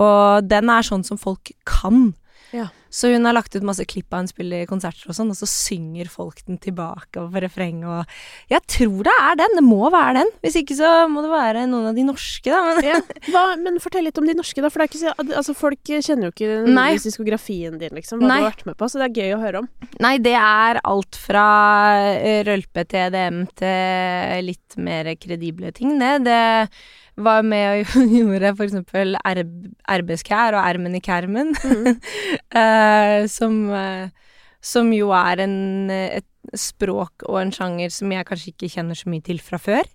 [0.00, 2.12] Og den er sånn som folk kan.
[2.54, 2.70] Ja.
[2.90, 5.38] Så hun har lagt ut masse klipp av hun spiller i konserter og sånn, og
[5.38, 8.04] så synger folk den tilbake og på refreng og
[8.50, 10.32] Jeg tror det er den, det må være den.
[10.42, 12.62] Hvis ikke så må det være noen av de norske, da.
[12.76, 12.98] Men Ja.
[13.32, 14.70] Hva, men fortell litt om de norske, da.
[14.74, 16.66] For så, altså, folk kjenner jo ikke Nei.
[16.66, 18.22] nødvendigvis diskografien din, liksom.
[18.24, 18.40] Hva Nei.
[18.40, 18.88] du har vært med på.
[18.90, 19.68] Så det er gøy å høre om.
[20.02, 21.46] Nei, det er alt fra
[22.16, 26.16] eh, rølpe til EDM til litt mer kredible ting, det.
[26.26, 26.40] Det
[27.16, 31.54] var med og gjorde for eksempel RBSKR og Ermen i Kermen,
[32.62, 34.08] eh, som, eh,
[34.60, 39.10] som jo er en, et språk og en sjanger som jeg kanskje ikke kjenner så
[39.12, 39.86] mye til fra før.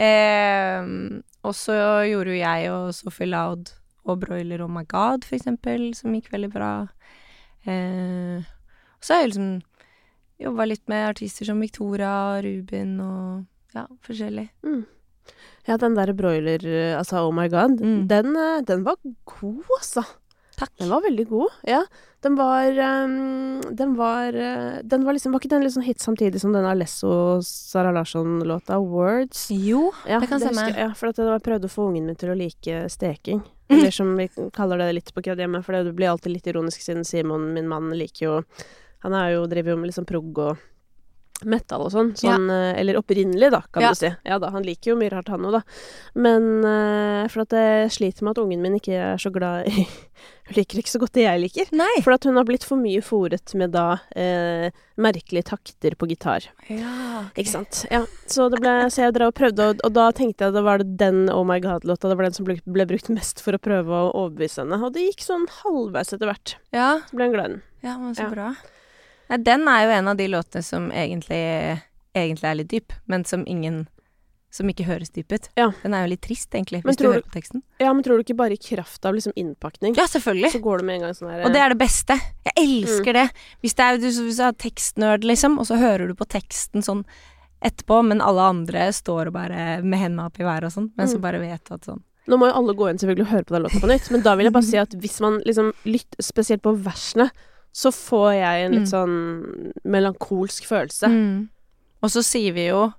[0.00, 0.86] Eh,
[1.40, 1.76] og så
[2.08, 3.72] gjorde jo jeg og Sophie Loud
[4.04, 6.72] og Broiler Oh My God, for eksempel, som gikk veldig bra.
[7.68, 8.40] Eh,
[8.96, 9.50] og så har jeg liksom
[10.40, 14.48] jobba litt med artister som Victoria, og Rubin og ja, forskjellig.
[15.68, 16.64] Ja, den der broiler,
[16.98, 18.06] altså Oh My God, Mm.
[18.08, 20.04] den, eh, den var god, altså.
[20.56, 20.70] Takk.
[20.78, 21.82] Den var veldig god, ja.
[22.20, 26.40] Den var um, Den var eh, Den var liksom Var ikke den sånn hit samtidig
[26.42, 29.46] som den Alesso Sara Larsson-låta, 'Words'?
[29.50, 30.66] Jo, Ja, det kan stemme.
[30.76, 33.40] Ja, for jeg prøvde å få ungen min til å like steking.
[33.70, 36.82] Eller som vi kaller det litt på kødd hjemme, for det blir alltid litt ironisk
[36.82, 38.44] siden Simon, min mann, liker jo
[39.02, 40.58] Han er jo, driver jo med liksom prog og
[41.44, 42.12] metal og sånn.
[42.18, 42.72] sånn ja.
[42.80, 43.90] Eller opprinnelig, da, kan Ja.
[43.90, 44.10] du si.
[44.26, 45.62] Ja da, han liker jo mye rart, han òg, da.
[46.14, 49.86] Men uh, for at jeg sliter med at ungen min ikke er så glad i
[50.50, 51.68] Hun liker ikke så godt det jeg liker.
[51.78, 52.00] Nei.
[52.02, 54.66] For at hun har blitt for mye fòret med da uh,
[54.98, 56.48] merkelige takter på gitar.
[56.68, 57.84] Ja, Ikke sant.
[57.88, 60.58] Ja, så, det ble, så jeg drev og prøvde, og, og da tenkte jeg at
[60.58, 62.10] det var den Oh My God-låta.
[62.10, 64.80] Det var den som ble, ble brukt mest for å prøve å overbevise henne.
[64.82, 66.56] Og det gikk sånn halvveis etter hvert.
[66.74, 67.62] Ja, Så ble hun glad i den.
[67.86, 68.52] ja men så Ja.
[69.30, 71.80] Nei, den er jo en av de låtene som egentlig,
[72.16, 73.86] egentlig er litt dyp, men som ingen
[74.50, 75.44] som ikke høres dyp ut.
[75.54, 75.68] Ja.
[75.84, 77.60] Den er jo litt trist, egentlig, Men hvis du hører på teksten.
[77.78, 80.50] Ja, men tror du ikke bare i kraft av liksom innpakning, Ja, selvfølgelig.
[80.56, 82.16] så går det med en gang sånn her Og det er det beste.
[82.44, 82.82] Jeg Mm.
[82.82, 83.30] elsker det.
[83.62, 86.82] Hvis, det er, du, hvis du er tekstnerd, liksom, og så hører du på teksten
[86.82, 87.04] sånn
[87.62, 91.06] etterpå, men alle andre står og bare med hendene opp i været og sånn, men
[91.06, 91.20] så Mm.
[91.22, 93.62] bare vet at sånn Nå må jo alle gå inn selvfølgelig og høre på den
[93.62, 96.62] låta på nytt, men da vil jeg bare si at hvis man liksom lytter spesielt
[96.62, 97.30] på versene,
[97.72, 98.92] så får jeg en litt Mm.
[98.92, 101.06] sånn melankolsk følelse.
[101.08, 101.48] mm.
[102.02, 102.92] Og så sier vi jo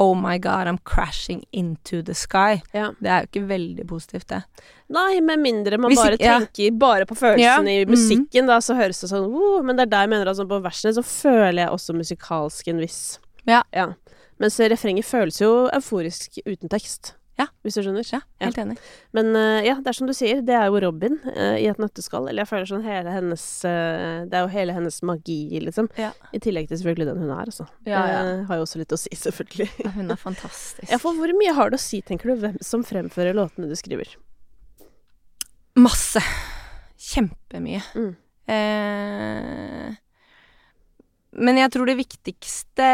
[0.00, 2.60] Oh my God, I'm crashing into the sky.
[2.74, 2.88] Ja.
[3.00, 4.40] Det er jo ikke veldig positivt, det.
[4.90, 6.38] Nei, med mindre man Hvis bare ikke- ja.
[6.40, 9.76] tenker bare på følelsen Ja, i musikken, musikken, da, så høres det sånn oh, Men
[9.76, 13.18] det er der jeg mener altså på versene så føler jeg også musikalsk en viss
[13.46, 13.62] Ja.
[14.40, 17.12] Mens refrenget føles jo euforisk uten tekst.
[17.42, 17.48] Ja.
[17.66, 18.06] Hvis du skjønner.
[18.06, 18.78] Ja, helt enig.
[19.16, 21.80] Men uh, ja, det er som du sier, det er jo Robin uh, i et
[21.82, 22.28] nøtteskall.
[22.30, 25.90] Eller jeg føler sånn hele hennes uh, Det er jo hele hennes magi, liksom.
[26.00, 26.12] Ja.
[26.32, 27.68] I tillegg til selvfølgelig den hun er, altså.
[27.88, 28.24] Ja, ja.
[28.48, 29.70] Har jo også litt å si, selvfølgelig.
[29.82, 30.88] Ja, hun er fantastisk.
[30.90, 33.76] Ja, for hvor mye har det å si, tenker du, hvem som fremfører låtene du
[33.78, 34.16] skriver?
[35.80, 36.22] Masse.
[37.02, 37.82] Kjempemye.
[37.96, 38.12] Mm.
[38.52, 39.94] Eh,
[41.32, 42.86] men jeg tror det viktigste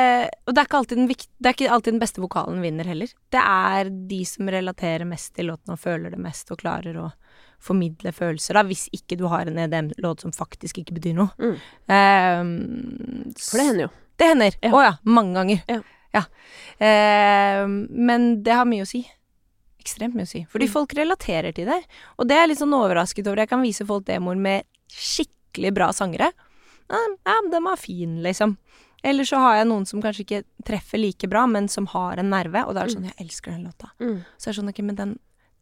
[0.46, 2.86] Og det er, ikke alltid den vikt, det er ikke alltid den beste vokalen vinner
[2.86, 3.10] heller.
[3.34, 7.08] Det er de som relaterer mest til låten og føler det mest og klarer å
[7.58, 11.32] formidle følelser, da, hvis ikke du har en EDM-låt som faktisk ikke betyr noe.
[11.42, 11.56] Mm.
[11.90, 13.92] Um, For det hender jo.
[14.18, 14.58] Det hender.
[14.62, 14.82] Å Ja.
[14.84, 14.92] ja.
[15.02, 15.82] mange ganger.
[16.14, 16.22] Ja.
[16.78, 19.04] Eh, men det har mye å si.
[19.82, 20.44] ekstremt mye å si.
[20.50, 20.72] Fordi Mm.
[20.72, 21.82] folk relaterer til det.
[22.18, 23.36] Og det er jeg litt sånn overrasket over.
[23.38, 26.32] Jeg kan vise folk demoer med skikkelig bra sangere.
[26.88, 28.56] Ja, den var fin, liksom.
[29.02, 32.30] Eller så har jeg noen som kanskje ikke treffer like bra, men som har en
[32.32, 32.64] nerve.
[32.66, 33.90] Og da er det sånn Jeg elsker den låta.
[34.02, 34.22] Mm.
[34.36, 35.12] Så er det sånn Ok, men den,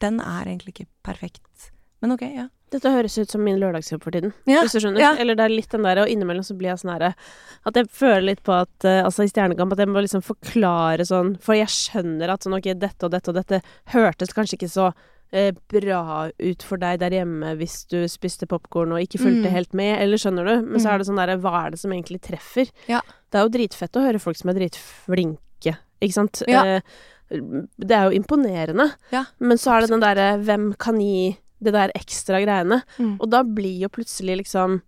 [0.01, 1.73] den er egentlig ikke perfekt.
[2.01, 2.47] Men ok, ja.
[2.73, 4.99] Dette høres ut som min lørdagsjobb for tiden, Ja, hvis du skjønner.
[5.01, 5.13] ja.
[5.23, 7.13] Eller det er litt den der, og innimellom så blir jeg sånn herre
[7.65, 11.07] At jeg føler litt på at eh, Altså i Stjernekamp at jeg må liksom forklare
[11.07, 13.61] sånn For jeg skjønner at sånn ok, dette og dette og dette
[13.95, 14.89] hørtes kanskje ikke så
[15.33, 19.53] bra ut for deg der hjemme hvis du spiste popkorn og ikke fulgte Mm.
[19.53, 20.63] helt med, eller skjønner du?
[20.67, 20.95] Men så Mm.
[20.95, 22.71] er det sånn derre Hva er det som egentlig treffer?
[22.89, 23.01] Ja.
[23.31, 26.43] Det er jo dritfett å høre folk som er dritflinke, ikke sant?
[26.49, 26.65] Ja.
[26.65, 26.81] Eh,
[27.31, 28.93] det er jo imponerende.
[29.13, 32.83] Ja, Men så er det den derre Hvem kan gi det der ekstra greiene?
[32.99, 33.17] Mm.
[33.21, 34.83] Og da blir jo plutselig liksom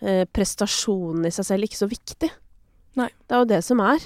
[0.00, 2.30] eh, prestasjonen i seg selv ikke så viktig.
[2.96, 3.08] Nei.
[3.28, 3.98] Det er jo det som er.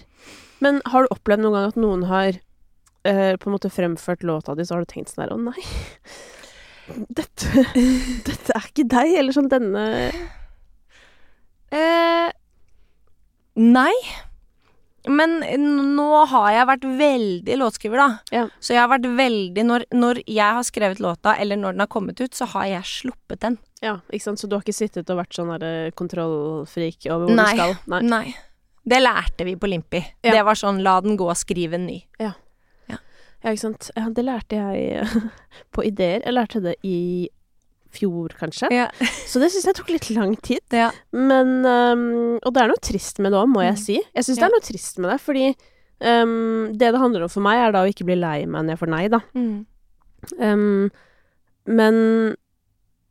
[0.60, 2.32] Men har du opplevd noen gang at noen har
[3.06, 5.66] eh, på en måte fremført låta di, så har du tenkt sånn her Å nei.
[7.18, 7.64] Dette,
[8.28, 9.86] dette er ikke deg, eller sånn denne
[11.74, 12.28] Eh,
[13.58, 13.94] nei.
[15.06, 15.38] Men
[15.96, 18.06] nå har jeg vært veldig låtskriver, da.
[18.34, 18.44] Ja.
[18.58, 21.90] Så jeg har vært veldig når, når jeg har skrevet låta, eller når den har
[21.92, 23.58] kommet ut, så har jeg sluppet den.
[23.84, 24.42] Ja, ikke sant.
[24.42, 27.52] Så du har ikke sittet og vært sånn derre kontrollfrik over hvor Nei.
[27.52, 27.76] du skal?
[27.92, 28.02] Nei.
[28.10, 28.24] Nei.
[28.86, 30.00] Det lærte vi på Limpi.
[30.22, 30.34] Ja.
[30.38, 32.00] Det var sånn la den gå, skriv en ny.
[32.22, 32.32] Ja,
[33.44, 33.90] ikke sant.
[33.96, 35.06] Ja, det lærte jeg
[35.74, 36.22] på ideer.
[36.24, 37.28] Jeg lærte det i
[37.96, 38.68] fjor, kanskje.
[38.74, 38.88] Ja.
[39.30, 40.60] Så det syns jeg tok litt lang tid.
[40.74, 40.90] Ja.
[41.12, 42.04] Men um,
[42.44, 43.82] Og det er noe trist med det òg, må jeg Mm.
[43.84, 44.00] si.
[44.14, 44.42] Jeg syns Ja.
[44.42, 45.46] det er noe trist med det, fordi
[46.00, 48.74] um, det det handler om for meg, er da å ikke bli lei meg når
[48.76, 49.20] jeg får nei, da.
[49.34, 49.66] Mm.
[50.40, 50.90] Um,
[51.66, 51.96] men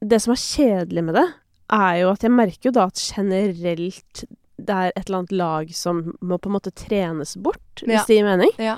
[0.05, 1.25] det som er kjedelig med det,
[1.73, 5.71] er jo at jeg merker jo da at generelt det er et eller annet lag
[5.75, 8.03] som må på en måte trenes bort, hvis Ja.
[8.07, 8.51] det gir mening.
[8.61, 8.77] Ja.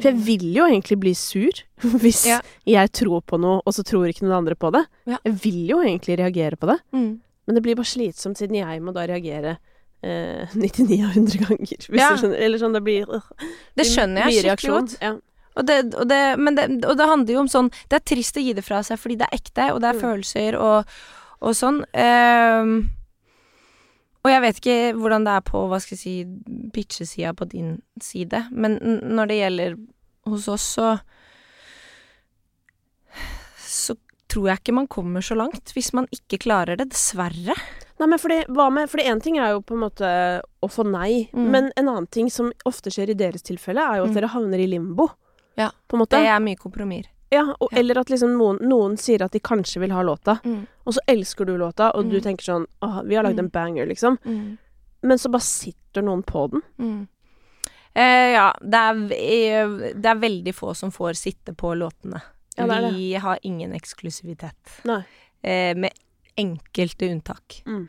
[0.00, 1.52] For jeg vil jo egentlig bli sur
[2.02, 2.40] hvis Ja.
[2.66, 4.84] jeg tror på noe, og så tror ikke noen andre på det.
[5.06, 5.18] Ja.
[5.24, 7.20] Jeg vil jo egentlig reagere på det, Mm.
[7.46, 9.58] men det blir bare slitsomt siden jeg må da reagere
[10.02, 11.78] eh, 99 av 100 ganger.
[11.88, 12.10] Hvis Ja.
[12.14, 12.38] du skjønner.
[12.38, 13.20] Eller sånn, det blir øh,
[13.76, 14.96] Det skjønner jeg skikkelig godt.
[15.02, 15.14] Ja.
[15.58, 18.36] Og det, og, det, men det, og det handler jo om sånn Det er trist
[18.38, 20.02] å gi det fra seg fordi det er ekte, og det er Mm.
[20.04, 20.84] følelser og,
[21.42, 21.80] og sånn.
[21.98, 22.90] Ehm,
[24.28, 26.14] og jeg vet ikke hvordan det er på hva skal jeg si
[26.74, 28.76] bitchesida på din side, men
[29.16, 29.78] når det gjelder
[30.28, 30.98] hos oss, så
[33.68, 33.96] Så
[34.28, 37.54] tror jeg ikke man kommer så langt hvis man ikke klarer det, dessverre.
[37.98, 40.08] Nei, men fordi, hva med Fordi én ting er jo på en måte
[40.62, 41.50] å få nei, Mm.
[41.50, 44.14] men en annen ting som ofte skjer i deres tilfelle, er jo at Mm.
[44.14, 45.08] dere havner i limbo.
[45.56, 46.10] Ja, På en måte.
[46.20, 47.08] Det er mye kompromisser.
[47.30, 47.78] Ja, og, Ja.
[47.78, 50.38] Eller at liksom noen, noen sier at de kanskje vil ha låta,
[50.86, 52.22] og så elsker du låta, og du Mm.
[52.22, 53.52] tenker sånn Åh, vi har lagd en Mm.
[53.52, 54.16] banger, liksom.
[54.24, 54.56] Mm.
[55.02, 56.62] Men så bare sitter noen på den.
[56.78, 57.08] Mm.
[57.94, 62.20] Eh, ja, det er, det er veldig få som får sitte på låtene.
[62.56, 62.92] Ja, det det.
[62.96, 64.80] Vi har ingen eksklusivitet.
[65.42, 65.92] Eh, med
[66.36, 67.62] enkelte unntak.
[67.66, 67.88] Mm.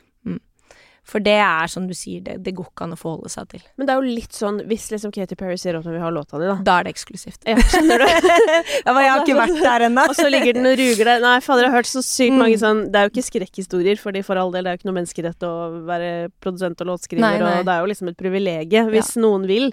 [1.10, 3.62] For det er som du sier, det, det går ikke an å forholde seg til.
[3.82, 6.12] Men det er jo litt sånn Hvis liksom Katy Perry sier at hun vil ha
[6.14, 6.56] låta di, da.
[6.68, 7.40] Da er det eksklusivt.
[7.50, 8.06] Ja, skjønner du?
[8.86, 10.04] Ja, men jeg har ikke vært der ennå.
[10.12, 11.24] Og så ligger den og ruger der.
[11.26, 12.38] Nei, fader, jeg har hørt så sykt Mm.
[12.44, 14.90] mange sånn Det er jo ikke skrekkhistorier, fordi for all del, det er jo ikke
[14.92, 15.54] noe menneskerett å
[15.90, 16.12] være
[16.44, 17.56] produsent og låtskriver, Nei, nei.
[17.60, 19.72] og det er jo liksom et privilegium hvis noen vil.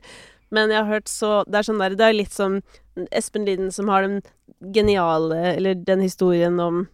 [0.57, 2.61] Men jeg har hørt så Det er sånn der Det er litt som
[3.11, 4.21] Espen Linden som har den
[4.73, 6.85] geniale Eller den historien om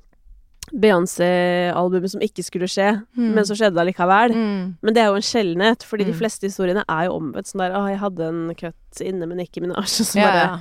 [0.73, 3.35] Beyoncé-albumet som ikke skulle skje, Mm.
[3.35, 4.33] men så skjedde det allikevel.
[4.35, 4.75] Mm.
[4.83, 6.19] Men det er jo en sjeldenhet, fordi de Mm.
[6.19, 7.47] fleste historiene er jo omvendt.
[7.51, 10.35] Sånn der 'Å, jeg hadde en cut inne men ikke Minaj', og så Ja, bare
[10.47, 10.59] ja.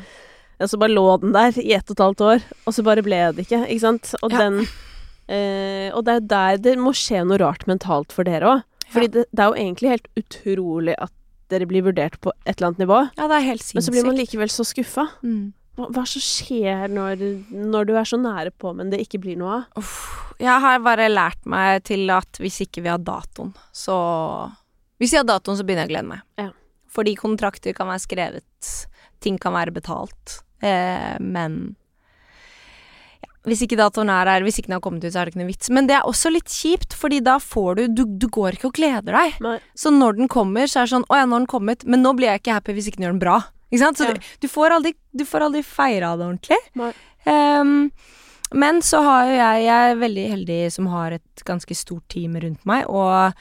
[0.62, 3.02] og så bare lå den der i ett og et halvt år, og så bare
[3.04, 4.16] ble det ikke, ikke sant?
[4.24, 4.38] Og Ja.
[4.38, 4.68] den
[5.30, 8.64] eh, Og det er der det må skje noe rart mentalt for dere òg.
[8.92, 9.08] Fordi Ja.
[9.08, 11.12] det, det er jo egentlig helt utrolig at
[11.50, 14.06] dere blir vurdert på et eller annet nivå, ja, det er helt men så blir
[14.06, 15.08] man likevel så skuffa.
[15.24, 15.54] Mm.
[15.90, 19.62] Hva, som skjer når, når du er så nære på, men det ikke blir noe
[19.62, 19.82] av?
[19.82, 19.98] Uff.
[20.42, 23.96] Jeg har bare lært meg til at hvis ikke vi har datoen, så
[25.02, 26.24] Hvis vi har datoen, så begynner jeg å glede meg.
[26.38, 26.50] Ja.
[26.94, 28.72] Fordi kontrakter kan være skrevet,
[29.24, 31.76] ting kan være betalt, eh, men
[33.22, 35.34] ja, hvis ikke datoen er her, hvis ikke den har kommet ut, så er det
[35.34, 35.72] ikke noe vits.
[35.74, 38.78] Men det er også litt kjipt, fordi da får du Du, du går ikke og
[38.78, 39.40] gleder deg.
[39.42, 39.58] Nei.
[39.74, 42.06] Så når den kommer, så er det sånn Å ja, nå har den kommet, men
[42.06, 43.40] nå blir jeg ikke happy hvis ikke den gjør den bra.
[43.72, 43.98] Ikke sant?
[43.98, 44.14] Så Ja.
[44.42, 46.94] du, får aldri, du får aldri feira det ordentlig.
[47.26, 47.92] Ehm,
[48.54, 52.36] men så har jo jeg Jeg er veldig heldig som har et ganske stort team
[52.36, 53.34] rundt meg, og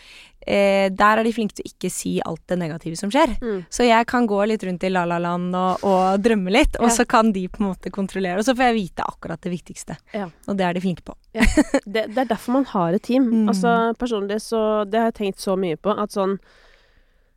[0.47, 3.35] eh, der er de flinke til å ikke si alt det negative som skjer.
[3.43, 3.65] Mm.
[3.69, 6.95] Så jeg kan gå litt rundt i la-la-land og, og drømme litt, og Ja.
[6.95, 8.39] så kan de på en måte kontrollere.
[8.39, 9.97] Og så får jeg vite akkurat det viktigste.
[10.15, 10.29] Ja.
[10.49, 11.15] Og det er de flinke på.
[11.35, 13.27] Det, det er derfor man har et team.
[13.41, 13.49] Mm.
[13.49, 16.39] Altså personlig så Det har jeg tenkt så mye på, at sånn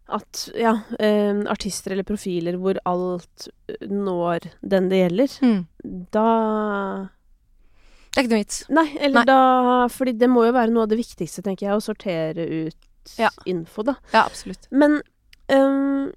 [0.10, 5.62] at ja, eh, artister eller profiler hvor alt eh, når den det gjelder, Mm.
[6.12, 7.10] da
[8.14, 8.60] Det er ikke noe vits.
[8.70, 9.26] Nei, eller Nei.
[9.26, 13.16] da Fordi det må jo være noe av det viktigste, tenker jeg, å sortere ut
[13.18, 13.30] Ja.
[13.46, 13.96] info, da.
[14.14, 14.68] Ja, absolutt.
[14.72, 15.02] Men
[15.50, 16.12] um,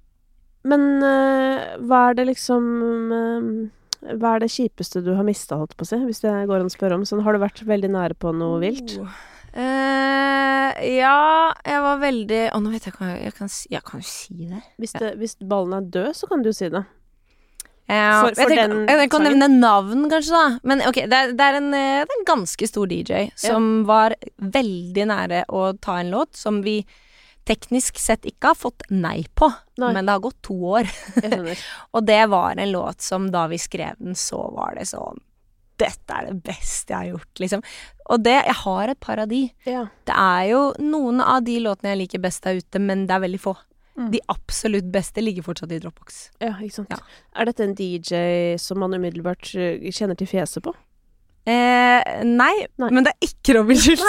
[0.63, 2.63] Men uh, hva er det liksom
[3.11, 3.71] um,
[4.19, 6.69] Hva er det kjipeste du har mista, holdt på å si, hvis det går an
[6.69, 7.03] å spørre om?
[7.07, 8.97] Sånn, har du vært veldig nære på noe vilt?
[9.01, 9.09] Oh.
[9.57, 14.03] Eh, ja, jeg var veldig Å, nå vet jeg hva jeg, kan si Jeg kan
[14.03, 14.59] jo si det.
[14.77, 16.83] Hvis, det, hvis ballen er død, så kan du si det.
[17.87, 19.39] Ja, For- for jeg, tenker, jeg, jeg kan sangen?
[19.39, 20.59] nevne navn, kanskje, da.
[20.67, 23.69] Men ok, det er, det er, en, eh, det er en ganske stor DJ som
[23.87, 26.81] var veldig nære å ta en låt som vi
[27.47, 29.47] teknisk sett ikke har fått nei på.
[29.79, 29.93] Nei.
[29.95, 30.89] Men det har gått to år.
[31.95, 35.23] Og det var en låt som da vi skrev den, så var det sånn
[35.77, 37.61] Dette er det beste jeg har gjort, liksom.
[38.09, 39.43] Og det Jeg har et par av de.
[39.67, 39.83] ja.
[40.07, 43.19] Det er jo noen av de låtene jeg liker best der ute, men det er
[43.27, 43.53] veldig få.
[43.97, 44.11] Mm.
[44.13, 46.29] De absolutt beste ligger fortsatt i Dropbox.
[46.39, 46.91] ja, ikke sant.
[46.93, 46.97] Ja.
[47.41, 50.73] Er dette en DJ som man umiddelbart øh, kjenner til fjeset på?
[51.47, 52.89] Eh, nei, Nei.
[52.91, 54.03] men det er ikke Robin Schultz.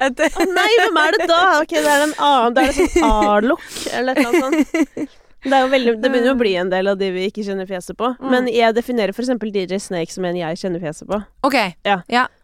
[0.00, 0.08] Å
[0.46, 1.40] nei, hvem er det da?
[1.60, 5.18] Ok, det er en annen Det er sånn A-look, eller et eller annet sånt.
[5.44, 7.44] Det, er jo veldig, det begynner jo å bli en del av de vi ikke
[7.46, 8.10] kjenner fjeset på.
[8.20, 8.28] Mm.
[8.34, 9.32] Men jeg definerer f.eks.
[9.40, 11.20] DJ Snake som en jeg kjenner fjeset på.
[11.48, 11.56] Ok,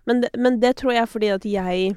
[0.06, 1.96] Men det, men det tror jeg er fordi at jeg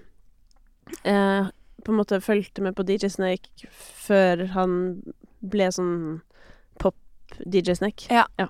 [1.03, 1.49] eh,
[1.85, 3.69] på en måte fulgte med på DJ Snake
[4.05, 4.73] før han
[5.39, 5.93] ble sånn
[6.81, 8.09] pop-DJ Snake.
[8.11, 8.49] Ja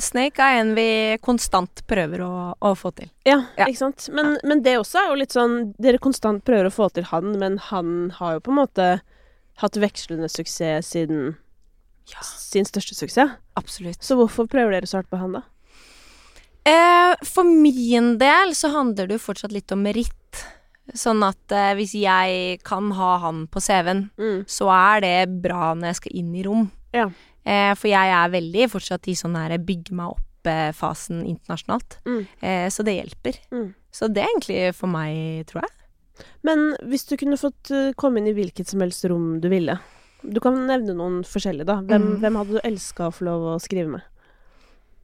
[0.00, 3.10] Snake er en vi konstant prøver å, å få til.
[3.28, 3.66] Ja, Ja.
[3.66, 4.08] ikke sant.
[4.12, 7.34] Men, men det også er jo litt sånn Dere konstant prøver å få til han,
[7.38, 8.88] men han har jo på en måte
[9.60, 11.34] hatt vekslende suksess siden
[12.10, 12.20] Ja.
[12.22, 13.36] sin største suksess.
[13.56, 14.02] Absolutt.
[14.02, 15.42] Så hvorfor prøver dere så hardt på han, da?
[16.64, 20.16] Eh, for min del så handler det jo fortsatt litt om meritt.
[20.94, 24.44] Sånn at eh, hvis jeg kan ha han på CV-en, Mm.
[24.50, 26.70] så er det bra når jeg skal inn i rom.
[26.92, 27.06] Ja.
[27.46, 31.98] Eh, for jeg er veldig fortsatt i sånn her bygge meg opp-fasen internasjonalt.
[32.04, 32.26] Mm.
[32.42, 33.38] Eh, så det hjelper.
[33.52, 33.70] Mm.
[33.92, 36.26] Så det er egentlig for meg, tror jeg.
[36.44, 39.78] Men hvis du kunne fått eh, komme inn i hvilket som helst rom du ville
[40.22, 41.76] Du kan nevne noen forskjellige, da.
[41.80, 42.20] Hvem, Mm.
[42.20, 44.02] hvem hadde du elska å få lov å skrive med?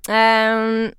[0.09, 0.93] Um,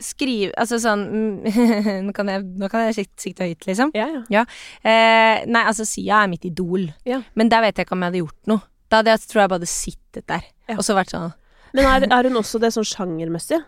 [0.00, 1.02] skrive Altså sånn
[2.06, 3.90] Nå kan jeg, nå kan jeg sikte, sikte høyt, liksom.
[3.96, 4.44] Ja, ja.
[4.80, 6.86] Eh, nei, altså Sia er mitt idol.
[7.04, 7.20] Ja.
[7.36, 8.62] Men der vet jeg ikke om jeg hadde gjort noe.
[8.90, 10.76] Da hadde jeg tror jeg bare sittet der Ja.
[10.78, 11.32] og så vært sånn
[11.74, 13.60] Men er, er hun også det sånn sjangermessig?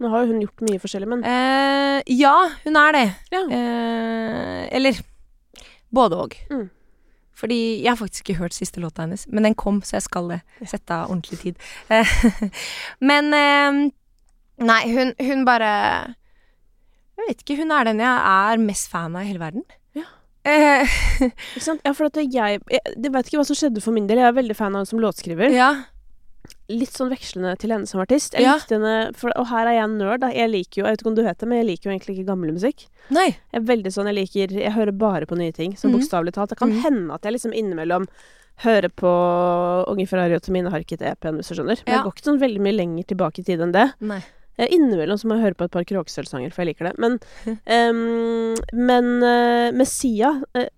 [0.00, 3.06] Nå har jo hun gjort mye forskjellig, men uh, Ja, hun er det.
[3.32, 3.42] Ja.
[3.46, 4.98] Eh, eller
[5.92, 6.36] både òg.
[6.50, 6.66] Mm.
[7.40, 10.32] Fordi jeg har faktisk ikke hørt siste låta hennes, men den kom, så jeg skal.
[10.68, 11.60] Sette av ordentlig tid.
[13.10, 13.78] Men eh,
[14.60, 15.68] Nei, hun, hun bare
[17.16, 19.64] Jeg vet ikke, hun er den jeg er mest fan av i hele verden.
[19.96, 20.04] Ja.
[20.44, 20.98] Eh,
[21.30, 21.80] Ikke sant?
[21.86, 24.20] Ja, for at jeg, jeg, jeg vet ikke hva som skjedde for min del.
[24.20, 25.56] Jeg er veldig fan av henne som låtskriver.
[25.56, 25.72] ja.
[26.70, 28.34] Litt sånn vekslende til henne som artist.
[28.34, 28.56] Jeg Ja.
[28.58, 30.28] likte henne, for, Og her er jeg en nerd, da.
[30.28, 32.18] Jeg liker jo, jeg vet ikke om du vet det, men jeg liker jo egentlig
[32.18, 32.86] ikke gammel musikk.
[33.10, 33.36] Nei.
[33.52, 35.98] Jeg er veldig sånn, jeg liker Jeg hører bare på nye ting, så mm.
[35.98, 36.50] bokstavelig talt.
[36.50, 36.82] Det kan mm.
[36.82, 38.06] hende at jeg liksom innimellom
[38.60, 39.10] hører på
[39.88, 41.80] Unge Ferrari og Tomine Harket EP-en, hvis du skjønner.
[41.86, 41.96] Men Ja.
[41.96, 43.92] jeg går ikke sånn veldig mye lenger tilbake i tid enn det.
[44.00, 44.22] Nei.
[44.60, 46.94] Eh, Innimellom så må jeg høre på et par Kråkesølvsanger, for jeg liker det.
[47.00, 47.16] Men,
[47.64, 50.68] um, men uh, med Sia uh,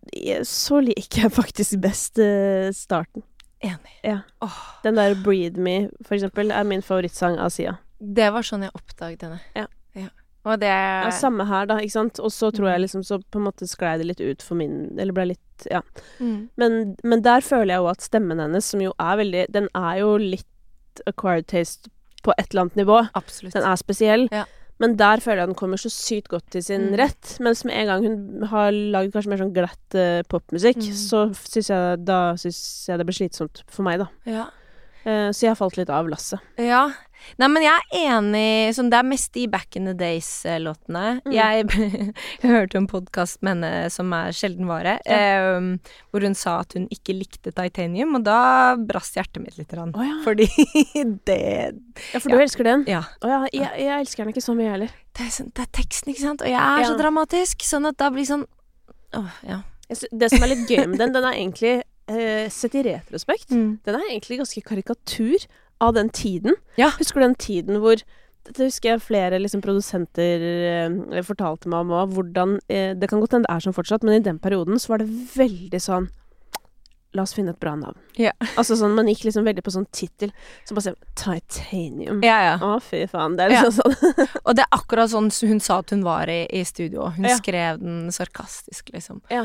[0.47, 3.25] så liker jeg faktisk best uh, starten.
[3.63, 3.93] Enig.
[4.03, 4.19] Ja.
[4.43, 4.57] Oh.
[4.83, 7.77] Den der 'Breathe Me', for eksempel, er min favorittsang av Sia.
[8.03, 9.41] det var sånn jeg oppdaget henne.
[9.57, 9.67] Ja.
[10.45, 12.19] Og det Ja, samme her, da, ikke sant.
[12.19, 14.99] Og så tror jeg liksom så på en måte sklei det litt ut for min
[14.99, 15.83] Eller ble litt Ja.
[16.19, 16.49] mm.
[16.59, 20.01] Men, men der føler jeg jo at stemmen hennes, som jo er veldig Den er
[20.01, 21.89] jo litt acquired taste
[22.25, 23.09] på et eller annet nivå.
[23.15, 23.55] Absolutt.
[23.55, 24.29] Den er spesiell.
[24.33, 24.45] Ja.
[24.83, 26.97] Men der føler jeg den kommer så sykt godt til sin Mm.
[26.99, 27.37] rett.
[27.41, 30.97] Mens med en gang hun har lagd kanskje mer sånn glatt uh, popmusikk, Mm.
[30.99, 34.09] så syns jeg da syns jeg det blir slitsomt for meg, da.
[34.27, 34.49] Ja.
[35.07, 36.41] Uh, så jeg har falt litt av lasset.
[36.59, 36.91] Ja.
[37.39, 41.21] Nei, men jeg er enig sånn, Det er mest de Back in the Days-låtene.
[41.25, 41.33] Mm.
[41.33, 41.67] Jeg,
[42.43, 45.69] jeg hørte en podkast med henne som er sjelden vare, eh,
[46.13, 48.39] hvor hun sa at hun ikke likte Titanium, og da
[48.77, 49.73] brast hjertet mitt litt.
[49.73, 50.19] Rann, oh, ja.
[50.27, 50.49] Fordi
[51.29, 51.41] det
[52.13, 52.37] Ja, for Ja.
[52.37, 52.85] du elsker den?
[52.91, 53.03] Ja.
[53.23, 54.93] Oh, ja, jeg, jeg elsker den ikke så mye heller.
[55.17, 56.43] Det er, sånn, det er teksten, ikke sant?
[56.45, 58.47] Og jeg er så dramatisk, sånn at da blir sånn
[59.13, 59.59] Åh, ja.
[59.93, 61.73] Det som er litt gøy med den, den er egentlig,
[62.09, 63.75] eh, sett i retrospekt, Mm.
[63.85, 65.45] den er egentlig ganske karikatur
[65.83, 66.55] av den tiden.
[66.79, 66.93] Ja.
[66.99, 68.01] Husker du den tiden hvor
[68.43, 73.21] det husker jeg flere liksom, produsenter eh, fortalte meg om òg, hvordan eh, Det kan
[73.23, 75.07] godt hende det er sånn fortsatt, men i den perioden så var det
[75.37, 76.09] veldig sånn
[77.15, 77.99] La oss finne et bra navn.
[78.17, 78.31] Ja.
[78.57, 80.31] Altså sånn, Man gikk liksom veldig på sånn tittel.
[80.65, 82.23] Så bare se Titanium.
[82.25, 82.55] Ja, ja.
[82.65, 83.35] Å, fy faen.
[83.37, 84.17] Det er liksom sånn.
[84.47, 87.11] Og det er akkurat sånn hun sa at hun var i, i studio.
[87.13, 87.37] Hun Ja.
[87.37, 89.21] skrev den sarkastisk, liksom.
[89.29, 89.45] Ja.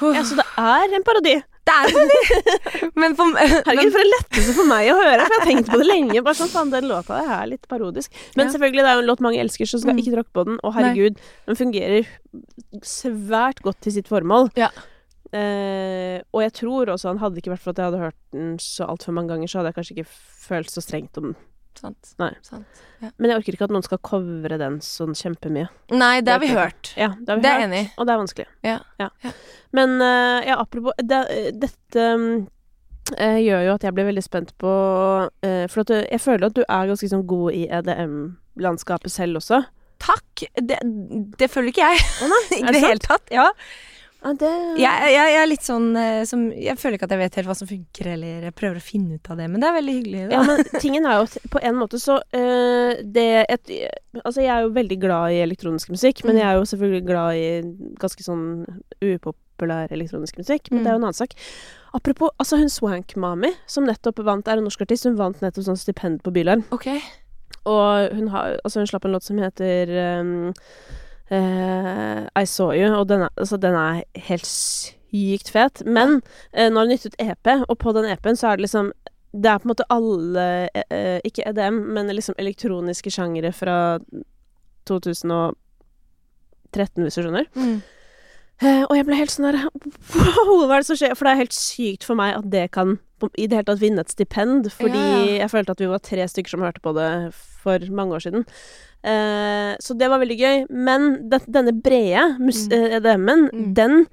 [0.00, 1.36] Ja, så det er en parodi.
[1.68, 5.40] Det er sånn Men for Herregud, for en lettelse for meg å høre, for jeg
[5.42, 6.22] har tenkt på det lenge.
[6.26, 8.10] Bare sånn, faen, den låta er litt parodisk.
[8.36, 8.52] Men Ja.
[8.54, 10.00] selvfølgelig, det er jo en låt mange elsker, så skal Mm.
[10.02, 10.58] ikke tråkke på den.
[10.64, 12.06] Og herregud, den fungerer
[12.82, 14.50] svært godt til sitt formål.
[14.56, 14.70] Ja.
[15.32, 18.56] Eh, og jeg tror også han hadde ikke vært for at jeg hadde hørt den
[18.58, 20.10] så altfor mange ganger, så hadde jeg kanskje ikke
[20.48, 21.36] følt så strengt om den.
[21.78, 22.12] Sant.
[22.20, 22.32] Nei.
[22.44, 22.82] Sant.
[23.16, 25.68] Men jeg orker ikke at noen skal covre den sånn kjempemye.
[25.94, 26.92] Nei, det har vi hørt.
[26.98, 28.48] Ja, det har vi Det er hørt, enig og det er vanskelig.
[28.66, 28.78] Ja.
[29.00, 29.10] Ja.
[29.76, 31.20] Men uh, ja, apropos det,
[31.62, 32.06] Dette
[33.16, 34.72] eh, gjør jo at jeg blir veldig spent på
[35.30, 39.40] uh, For at du, jeg føler at du er ganske sånn god i EDM-landskapet selv
[39.40, 39.62] også.
[40.00, 40.44] Takk!
[40.56, 40.80] Det,
[41.38, 42.04] det føler ikke jeg.
[42.60, 43.32] I det hele tatt.
[43.32, 43.50] Ja.
[44.20, 47.20] Ja, det Jeg, jeg, jeg er litt sånn eh, som Jeg føler ikke at jeg
[47.22, 49.68] vet helt hva som funker, eller jeg prøver å finne ut av det, men det
[49.70, 50.20] er veldig hyggelig.
[50.28, 50.34] Da.
[50.34, 53.72] Ja, men tingen er jo at på en måte så eh, det et,
[54.20, 56.40] Altså, jeg er jo veldig glad i elektronisk musikk, men Mm.
[56.42, 58.44] jeg er jo selvfølgelig glad i ganske sånn
[59.00, 60.68] upopulær elektronisk musikk.
[60.70, 61.34] Men det er jo en annen sak.
[61.96, 65.64] Apropos, altså hun Swank Mami, som nettopp vant, er en norsk artist, hun vant nettopp
[65.66, 66.64] sånn stipend på Bylarm.
[66.76, 67.00] Okay.
[67.64, 69.90] Og hun, har, altså hun slapp en låt som heter
[70.20, 75.82] um, eh, I Saw You, og den er, altså den er helt sykt fet.
[75.86, 76.20] Men
[76.52, 78.92] eh, nå har hun gitt ut EP, og på den EP-en så er det liksom
[79.32, 83.98] Det er på en måte alle eh, eh, Ikke EDM, men liksom elektroniske sjangere fra
[84.88, 85.54] 2013,
[87.04, 87.46] hvis du skjønner.
[87.54, 87.80] Mm.
[88.60, 89.56] Uh, og jeg ble helt sånn der
[90.12, 91.14] Wow, hva er det som skjer?
[91.16, 92.98] For det er helt sykt for meg at det kan
[93.36, 94.70] i det hele tatt vinne et stipend.
[94.72, 95.38] Fordi Ja, ja.
[95.44, 98.46] jeg følte at vi var tre stykker som hørte på det for mange år siden.
[99.04, 100.66] Eh, så det var veldig gøy.
[100.70, 102.72] Men den, denne brede Mm.
[102.72, 103.74] eh, EDM-en, Mm.
[103.74, 104.06] den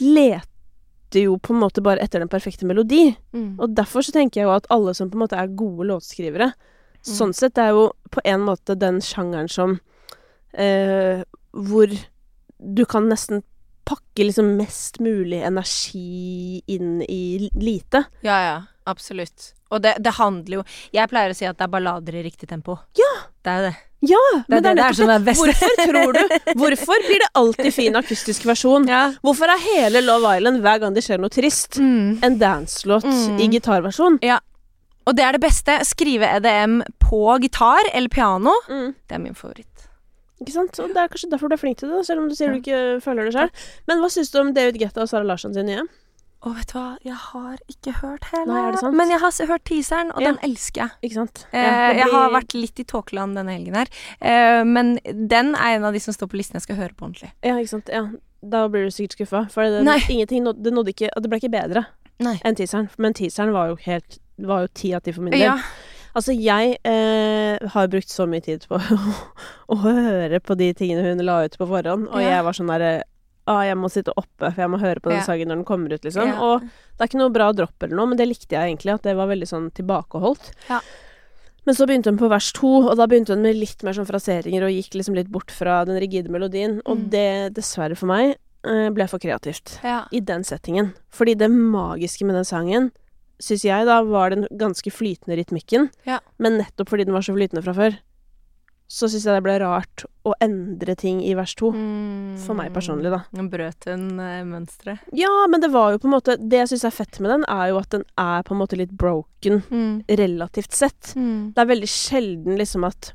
[0.00, 3.16] leter jo på en måte bare etter den perfekte melodi.
[3.32, 3.56] Mm.
[3.60, 6.52] Og derfor så tenker jeg jo at alle som på en måte er gode låtskrivere
[7.04, 7.12] Mm.
[7.18, 9.78] Sånn sett er jo på en måte den sjangeren som
[10.54, 11.86] eh, Hvor
[12.74, 13.42] du kan nesten
[13.84, 18.04] pakke liksom mest mulig energi inn i lite.
[18.24, 18.54] Ja, ja.
[18.86, 19.52] Absolutt.
[19.72, 20.62] Og det, det handler jo
[20.92, 22.76] Jeg pleier å si at det er ballader i riktig tempo.
[23.00, 23.12] Ja!
[23.44, 23.74] Det er det.
[24.04, 24.20] Ja!
[24.34, 25.14] Det er men det, det er nettopp det.
[25.14, 25.40] er best.
[25.40, 28.84] Hvorfor tror du Hvorfor blir det alltid fin akustisk versjon?
[28.92, 29.02] Ja.
[29.24, 32.18] Hvorfor er hele Love Island hver gang det skjer noe trist, Mm.
[32.28, 33.40] en danselåt Mm.
[33.40, 34.18] i gitarversjon?
[34.22, 34.38] Ja.
[35.08, 35.78] Og det er det beste.
[35.84, 38.52] Skrive EDM på gitar eller piano.
[38.68, 38.94] Mm.
[39.08, 39.72] Det er min favoritt.
[40.42, 40.78] Ikke sant?
[40.82, 42.58] Og det er kanskje derfor du er flink til det, selv om du sier du
[42.58, 43.52] ikke føler det sjøl.
[43.86, 45.84] Men hva syns du om David Guetta og Sara Larsson sin nye?
[46.44, 48.52] Å, vet du hva, jeg har ikke hørt hele.
[48.52, 48.90] Nei?
[48.92, 50.32] Men jeg har hørt teaseren, og Ja.
[50.32, 50.90] den elsker jeg.
[51.08, 51.46] Ikke sant?
[51.52, 51.98] Eh, Ja, blir...
[52.02, 53.88] Jeg har vært litt i tåkeland denne helgen her.
[54.20, 57.06] Eh, men den er en av de som står på listen jeg skal høre på
[57.06, 57.30] ordentlig.
[57.42, 57.88] Ja, ikke sant.
[57.88, 58.04] Ja.
[58.44, 59.46] Da blir du sikkert skuffa.
[59.54, 61.86] For det, nådde, det nådde ikke Det ble ikke bedre
[62.20, 62.36] Nei.
[62.44, 62.90] enn teaseren.
[62.98, 65.40] Men teaseren var jo helt var jo ti av ti for min del.
[65.46, 65.56] Ja.
[66.14, 68.78] Altså, jeg eh, har brukt så mye tid på
[69.72, 72.36] å høre på de tingene hun la ut på forhånd, og Ja.
[72.36, 73.02] jeg var sånn derre
[73.46, 75.24] Ah, jeg må sitte oppe, for jeg må høre på den Ja.
[75.26, 76.26] sangen når den kommer ut, liksom.
[76.30, 76.40] Ja.
[76.40, 79.02] Og det er ikke noe bra dropp eller noe, men det likte jeg egentlig, at
[79.02, 80.48] det var veldig sånn tilbakeholdt.
[80.70, 80.78] Ja.
[81.66, 84.08] Men så begynte hun på vers to, og da begynte hun med litt mer sånn
[84.08, 86.80] fraseringer, og gikk liksom litt bort fra den rigide melodien.
[86.86, 87.10] Og Mm.
[87.10, 89.76] det, dessverre for meg, eh, ble for kreativt
[90.10, 90.94] i den settingen.
[91.12, 92.92] Fordi det magiske med den sangen,
[93.42, 95.90] syns jeg da, var den ganske flytende rytmikken.
[96.06, 96.20] Ja.
[96.38, 97.96] Men nettopp fordi den var så flytende fra før,
[98.94, 101.70] så syns jeg det ble rart å endre ting i vers to.
[101.72, 102.36] Mm.
[102.44, 103.22] For meg personlig, da.
[103.34, 105.00] Den brøt hun eh, mønsteret.
[105.16, 107.46] Ja, men det var jo på en måte Det jeg syns er fett med den,
[107.50, 110.04] er jo at den er på en måte litt broken, Mm.
[110.08, 111.14] relativt sett.
[111.16, 111.52] Mm.
[111.56, 113.12] Det er veldig sjelden liksom at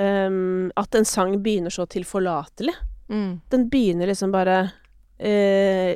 [0.00, 2.74] um, At en sang begynner så tilforlatelig.
[3.12, 3.40] Mm.
[3.52, 4.58] Den begynner liksom bare
[5.18, 5.94] eh,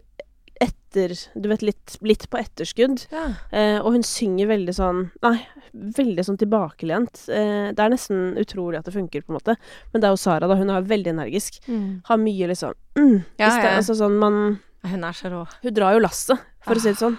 [0.64, 3.04] etter Du vet, litt, litt på etterskudd.
[3.12, 3.24] Ja.
[3.50, 5.36] Eh, og hun synger veldig sånn Nei,
[5.72, 7.24] veldig sånn tilbakelent.
[7.28, 9.56] Eh, det er nesten utrolig at det funker, på en måte.
[9.92, 10.58] Men det er jo Sara, da.
[10.60, 11.60] Hun er veldig energisk.
[11.66, 12.00] Mm.
[12.08, 13.74] Har mye liksom mm, Ja, ja.
[13.74, 14.40] Altså sånn man
[14.84, 15.44] Hun er så rå.
[15.64, 17.18] Hun drar jo lasset, for å si det sånn.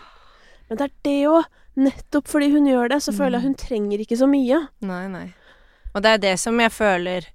[0.69, 1.53] Men det er det òg.
[1.75, 4.61] Nettopp fordi hun gjør det, så føler jeg hun trenger ikke så mye.
[4.87, 5.25] Nei, nei.
[5.91, 7.27] Og det er det som jeg føler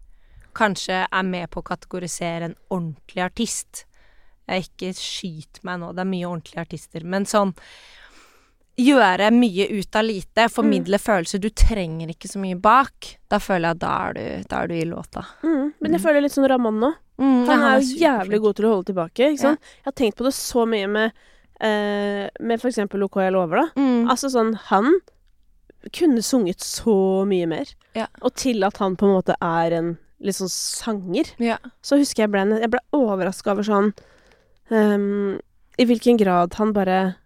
[0.56, 3.84] kanskje er med på å kategorisere en ordentlig artist.
[4.50, 7.54] Jeg ikke skyt meg nå, det er mye ordentlige artister, men sånn
[8.80, 11.40] Gjøre mye ut av lite, formidle følelser.
[11.42, 13.10] Du trenger ikke så mye bak.
[13.28, 15.24] Da føler jeg at da er du, da er du i låta.
[15.42, 16.90] Mm, men jeg føler litt sånn Raman nå.
[17.20, 19.28] Mm, Han er jo jævlig god til å holde tilbake.
[19.34, 19.72] Ikke sant?
[19.82, 21.18] Jeg har tenkt på det så mye med,
[21.60, 23.82] uh, med eksempel OK jeg lover, da.
[23.82, 24.08] Mm.
[24.14, 24.94] Altså sånn, han
[25.96, 27.74] kunne sunget så mye mer.
[27.98, 28.06] Ja.
[28.24, 31.34] Og til at han på en måte er en litt sånn sanger.
[31.40, 31.58] Ja.
[31.84, 33.92] Så husker jeg ble, jeg ble overraska over sånn
[34.70, 35.40] ehm,
[35.78, 37.16] I hvilken grad han bare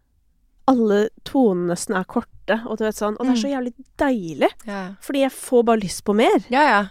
[0.67, 4.49] Alle tonene nesten er korte, og du vet sånn Og det er så jævlig deilig.
[4.67, 4.95] Ja.
[5.05, 6.39] Fordi jeg får bare lyst på mer.
[6.51, 6.83] ja, ja.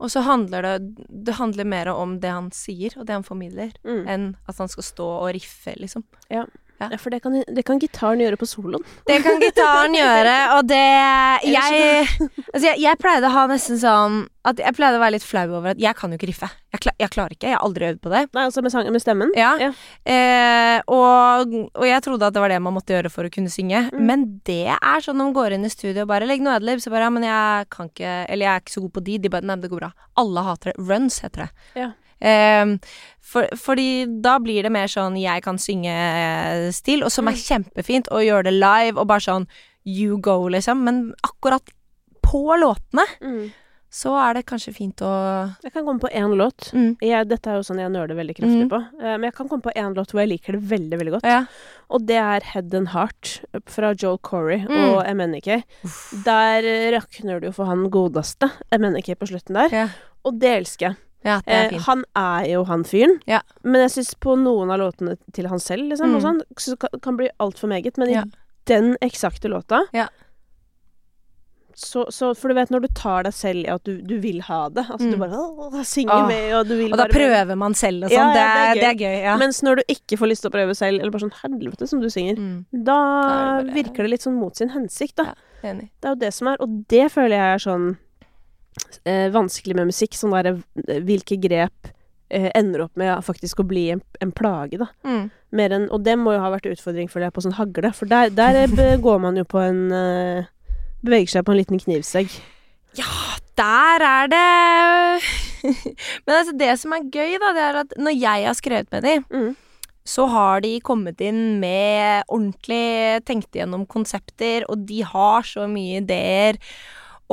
[0.00, 3.72] Og så handler det Det handler mer om det han sier, og det han formidler,
[3.84, 4.04] Mm.
[4.08, 6.04] enn at han skal stå og riffe, liksom.
[6.30, 6.44] Ja,
[6.78, 8.84] for det kan, det kan gitaren gjøre på soloen.
[9.08, 10.84] Det kan gitaren gjøre, og det
[11.58, 12.06] Jeg
[12.54, 15.44] Altså, jeg, jeg pleide å ha nesten sånn at Jeg pleide å være litt flau
[15.58, 16.48] over at jeg kan jo ikke riffe.
[16.72, 17.50] Jeg, klar, jeg klarer ikke.
[17.50, 18.22] Jeg har aldri øvd på det.
[18.36, 19.34] Nei, altså med, sang, med stemmen?
[19.36, 19.50] Ja.
[19.60, 19.68] Ja.
[20.08, 23.52] Eh, og, og jeg trodde at det var det man måtte gjøre for å kunne
[23.52, 23.82] synge.
[23.92, 24.00] Mm.
[24.08, 26.80] Men det er sånn når man går inn i studio og bare 'legg noe adlib',
[26.80, 29.20] så bare 'ja, men jeg kan ikke Eller jeg er ikke så god på de'.
[29.20, 29.92] De bare 'nei, det går bra'.
[30.16, 30.76] Alle hater det.
[30.88, 31.50] Runs heter det.
[31.76, 31.90] Ja.
[32.20, 32.76] Eh,
[33.20, 37.32] for, fordi da blir det mer sånn 'jeg kan synge'-stil, og som Mm.
[37.32, 39.46] er kjempefint, og gjøre det live, og bare sånn
[39.86, 40.82] 'you go', liksom.
[40.84, 41.62] Men akkurat
[42.22, 43.52] på låtene Mm.
[43.90, 46.72] så er det kanskje fint å Jeg kan komme på én låt.
[46.72, 46.96] mm.
[47.00, 48.68] Jeg, dette er jo sånn jeg nøler veldig kraftig Mm.
[48.68, 48.76] på.
[49.00, 51.24] Eh, men jeg kan komme på én låt hvor jeg liker det veldig veldig godt.
[51.24, 51.44] Ja.
[51.90, 54.94] Og det er Head and Heart fra Joel Corey Mm.
[54.94, 55.62] og MNK.
[56.24, 59.68] Der eh, rakner det jo for han godeste MNK på slutten der.
[59.70, 59.88] Ja.
[60.24, 60.96] Og det elsker jeg.
[61.24, 63.20] Ja, det er Eh, han er jo han fyren.
[63.26, 63.40] Ja.
[63.64, 66.16] Men jeg syns på noen av låtene til han selv, liksom, Mm.
[66.16, 67.98] og sånn, så kan, kan bli altfor meget.
[67.98, 68.22] Men Ja.
[68.22, 68.30] i
[68.66, 70.08] den eksakte låta Ja.
[71.74, 74.40] så, så, For du vet når du tar deg selv i at du, du vil
[74.42, 74.84] ha det.
[74.90, 75.20] Altså du Mm.
[75.20, 76.26] bare åh, synger Åh.
[76.28, 78.16] med, og du vil Og da bare prøver man selv og sånn.
[78.18, 79.22] ja, det, det er, er det er gøy.
[79.22, 79.36] Ja.
[79.38, 82.00] Mens når du ikke får lyst til å prøve selv, eller bare sånn helvete som
[82.00, 85.14] du synger, mm, da Da er det bare- virker det litt sånn mot sin hensikt,
[85.16, 85.24] da.
[85.24, 85.34] Ja.
[85.70, 85.90] enig.
[86.00, 87.96] Det er jo det som er, og det føler jeg er sånn
[89.04, 90.14] eh, vanskelig med musikk.
[90.18, 90.56] Sånn derre
[90.88, 91.90] eh, hvilke grep
[92.30, 94.88] eh, ender opp med faktisk å bli en, en plage, da.
[95.04, 95.30] Mm.
[95.58, 98.10] Mer enn, og det må jo ha vært utfordring for deg på sånn hagle, for
[98.10, 98.66] der, der
[99.00, 100.48] går man jo på en eh,
[100.98, 102.32] Beveger seg på en liten knivsegg.
[102.98, 103.06] Ja,
[103.58, 104.42] Der er det
[106.26, 109.06] Men altså, det som er gøy, da, det er at når jeg har skrevet med
[109.06, 109.52] dem, Mm.
[110.08, 116.00] så har de kommet inn med ordentlig tenkt gjennom konsepter, og de har så mye
[116.02, 116.58] ideer.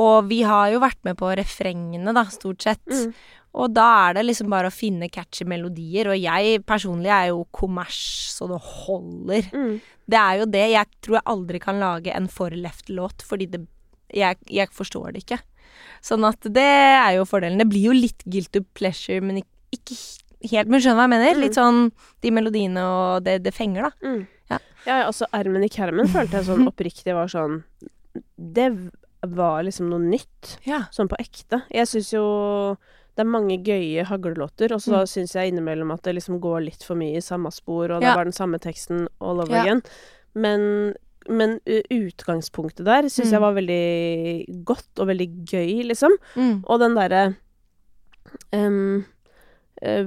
[0.02, 2.84] Og vi har jo vært med på refrengene, da, stort sett.
[2.90, 3.14] Mm.
[3.56, 7.46] Og da er det liksom bare å finne catchy melodier, og jeg personlig er jo
[7.56, 8.00] kommers
[8.34, 9.48] så det holder.
[9.56, 9.78] Mm.
[10.04, 10.66] Det er jo det.
[10.74, 13.64] Jeg tror jeg aldri kan lage en for left-låt, fordi det
[14.14, 15.40] jeg, jeg forstår det ikke.
[16.04, 17.58] Sånn at det er jo fordelen.
[17.60, 19.98] Det blir jo litt guilty pleasure, men ikke, ikke
[20.52, 21.32] helt Men skjønner hva jeg mener?
[21.34, 21.42] Mm.
[21.42, 21.80] Litt sånn
[22.22, 24.06] de melodiene og det, det fenger, da.
[24.06, 24.20] Mm.
[24.52, 24.60] Ja.
[24.86, 27.64] ja, altså Armen i Kermen følte jeg sånn oppriktig var sånn
[28.36, 28.68] Det
[29.34, 30.58] var liksom noe nytt.
[30.66, 30.84] Ja.
[30.92, 31.62] Sånn på ekte.
[31.72, 32.76] Jeg syns jo
[33.16, 35.06] det er mange gøye haglelåter, og så Mm.
[35.08, 38.14] syns jeg innimellom at det liksom går litt for mye i samme spor, og det
[38.14, 39.62] var den samme teksten all over Ja.
[39.62, 39.82] again.
[40.34, 40.94] Men,
[41.28, 43.32] men utgangspunktet der syns Mm.
[43.32, 46.12] jeg var veldig godt og veldig gøy, liksom.
[46.36, 46.64] Mm.
[46.68, 47.36] Og den derre
[48.52, 49.02] eh,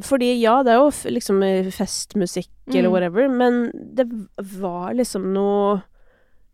[0.01, 1.41] Fordi ja, det er jo liksom
[1.71, 2.91] festmusikk eller Mm.
[2.91, 4.07] whatever, men det
[4.59, 5.83] var liksom noe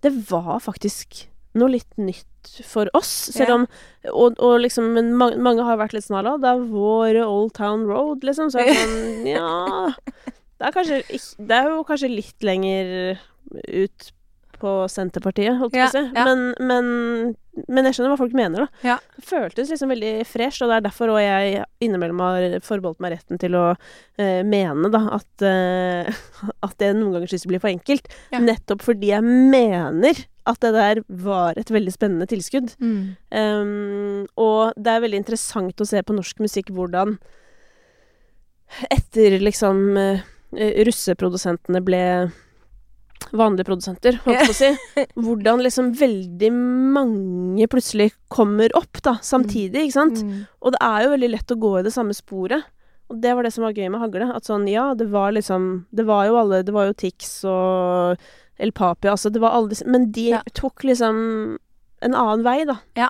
[0.01, 3.63] Det var faktisk noe litt nytt for oss, selv om
[4.11, 7.87] Og, og liksom men mange, mange har vært litt sånn Det er vår Old Town
[7.89, 8.51] Road, liksom.
[8.53, 13.17] Så er sånn Ja Det er kanskje Det er jo kanskje litt lenger
[13.65, 14.11] ut
[14.55, 16.03] på Senterpartiet, holdt jeg på å si.
[16.15, 16.23] ja.
[16.23, 16.85] Men, men,
[17.67, 18.85] men jeg skjønner hva folk mener, da.
[18.87, 18.95] Ja.
[19.17, 23.17] Det føltes liksom veldig fresh, og det er derfor òg jeg innimellom har forbeholdt meg
[23.17, 26.23] retten til å eh, mene da at, eh,
[26.67, 28.07] at det noen ganger syns det blir for enkelt.
[28.45, 32.75] Nettopp fordi jeg mener at det der var et veldig spennende tilskudd.
[32.79, 33.15] Mm.
[33.33, 37.17] Um, og det er veldig interessant å se på norsk musikk hvordan
[38.93, 40.23] etter liksom uh,
[40.85, 42.03] russeprodusentene ble
[43.35, 45.03] vanlige produsenter, holdt jeg på å si.
[45.25, 50.21] Hvordan liksom veldig mange plutselig kommer opp, da, samtidig, ikke sant.
[50.21, 50.45] Mm.
[50.61, 52.67] Og det er jo veldig lett å gå i det samme sporet.
[53.11, 54.29] Og det var det som var gøy med Hagle.
[54.33, 58.23] At sånn, ja, det var liksom Det var jo alle Det var jo Tix og
[58.59, 59.31] El Papi, altså.
[59.31, 60.41] Det var aldri Men de Ja.
[60.53, 61.57] tok liksom
[62.05, 62.75] en annen vei, da.
[62.95, 63.07] Ja,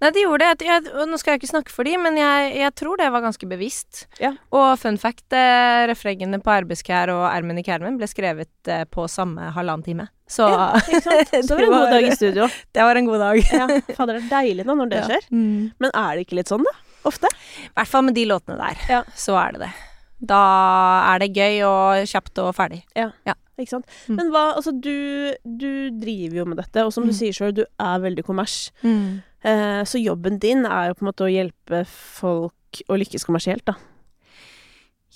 [0.00, 0.64] Nei, de gjorde det.
[0.64, 3.20] Jeg, og nå skal jeg ikke snakke for de, men jeg, jeg tror det var
[3.20, 4.06] ganske bevisst.
[4.22, 4.30] Ja.
[4.54, 9.04] Og fun fact, eh, refrengene på Arbeidskær og Ermen i Kermen ble skrevet eh, på
[9.10, 10.06] samme halvannen time.
[10.26, 10.70] Så Ja?
[11.44, 12.48] Så det var en god dag i studio.
[12.72, 13.42] Det var en god dag.
[13.52, 13.66] Ja,
[13.98, 15.04] Fader, det er deilig da når det Ja.
[15.10, 15.28] skjer.
[15.30, 15.72] Mm.
[15.82, 16.72] Men er det ikke litt sånn, da?
[17.04, 17.28] Ofte?
[17.66, 18.76] I hvert fall med de låtene der.
[18.88, 19.02] Ja.
[19.14, 19.72] Så er det det.
[20.24, 20.40] Da
[21.12, 22.84] er det gøy og kjapt og ferdig.
[23.60, 23.86] Ikke sant?
[24.08, 24.16] Mm.
[24.16, 27.18] Men hva Altså, du, du driver jo med dette, og som du Mm.
[27.18, 28.70] sier sjøl, du er veldig kommers.
[28.82, 33.64] Eh, så jobben din er jo på en måte å hjelpe folk å lykkes kommersielt,
[33.68, 33.74] da.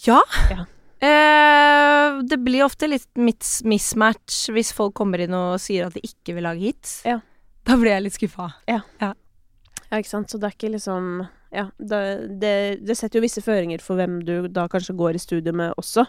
[0.05, 0.21] Ja.
[0.51, 0.67] Ja.
[1.01, 6.35] Eh, det blir ofte litt mismatch hvis folk kommer inn og sier at de ikke
[6.37, 6.99] vil lage hits.
[7.09, 7.21] Ja.
[7.67, 8.51] Da blir jeg litt skuffa.
[8.69, 8.83] Ja,
[9.97, 10.29] ikke sant.
[10.31, 12.01] Så det er ikke liksom Ja, det,
[12.43, 15.73] det, det setter jo visse føringer for hvem du da kanskje går i studio med
[15.81, 16.05] også.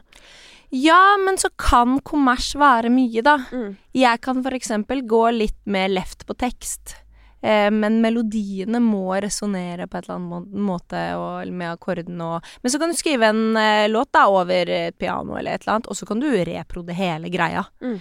[0.70, 3.38] Ja, men så kan kommers være mye, da.
[3.52, 3.76] Mm.
[3.96, 6.96] Jeg kan eksempel gå litt mer left på tekst.
[7.42, 12.72] Eh, men melodiene må resonnere på et eller annet måte og, med akkorden og Men
[12.74, 15.88] så kan du skrive en eh, låt da over et piano eller et eller annet,
[15.88, 17.64] og så kan du reprode hele greia.
[17.80, 18.00] Mm.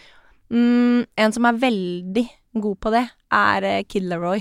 [0.50, 4.40] Mm, en som er veldig god på det, er eh, Kid Laroi.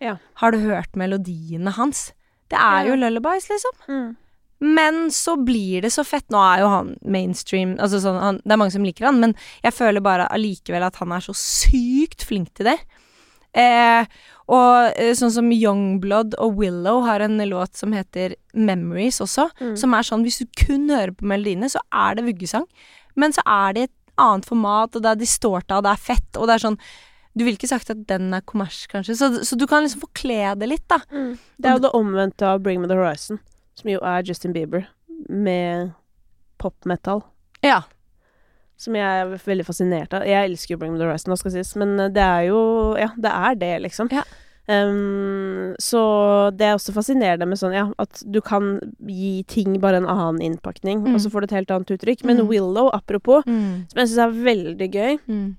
[0.00, 0.16] Ja.
[0.40, 2.12] Har du hørt melodiene hans?
[2.48, 2.88] Det er Ja.
[2.92, 4.16] jo lullabies, liksom.
[4.64, 6.24] Men så blir det så fett.
[6.32, 9.34] Nå er jo han mainstream altså sånn, han, Det er mange som liker han, men
[9.64, 12.78] jeg føler bare allikevel at han er så sykt flink til det.
[13.54, 14.06] Eh,
[14.50, 19.76] og eh, sånn som Youngblood og Willow har en låt som heter Memories også, Mm.
[19.78, 22.66] som er sånn hvis du kun hører på melodiene, så er det vuggesang.
[23.16, 26.36] Men så er det et annet format, og det er distorta, og det er fett,
[26.36, 26.78] og det er sånn
[27.36, 30.52] Du ville ikke sagt at den er kommers, kanskje, så, så du kan liksom forkle
[30.56, 31.00] det litt, da.
[31.10, 31.32] Mm.
[31.58, 33.40] Det er jo det omvendte av Bring Me The Horizon,
[33.74, 34.86] som jo er Justin Bieber
[35.28, 35.92] med
[36.58, 37.22] pop-metal.
[37.62, 37.82] Ja.
[38.76, 40.24] Som jeg er veldig fascinert av.
[40.26, 42.60] Jeg elsker jo Bring Me The Horizon, skal sies, men eh, det er jo
[42.98, 44.10] Ja, det er det, liksom.
[44.12, 44.24] Ja.
[44.66, 46.00] Um, så
[46.56, 50.40] det er også fascinerende med sånn, ja, at du kan gi ting bare en annen
[50.40, 51.14] innpakning, Mm.
[51.14, 52.24] og så får du et helt annet uttrykk.
[52.24, 52.48] Men Mm.
[52.48, 53.84] Willow, apropos, Mm.
[53.90, 55.56] som jeg syns er veldig gøy, Mm.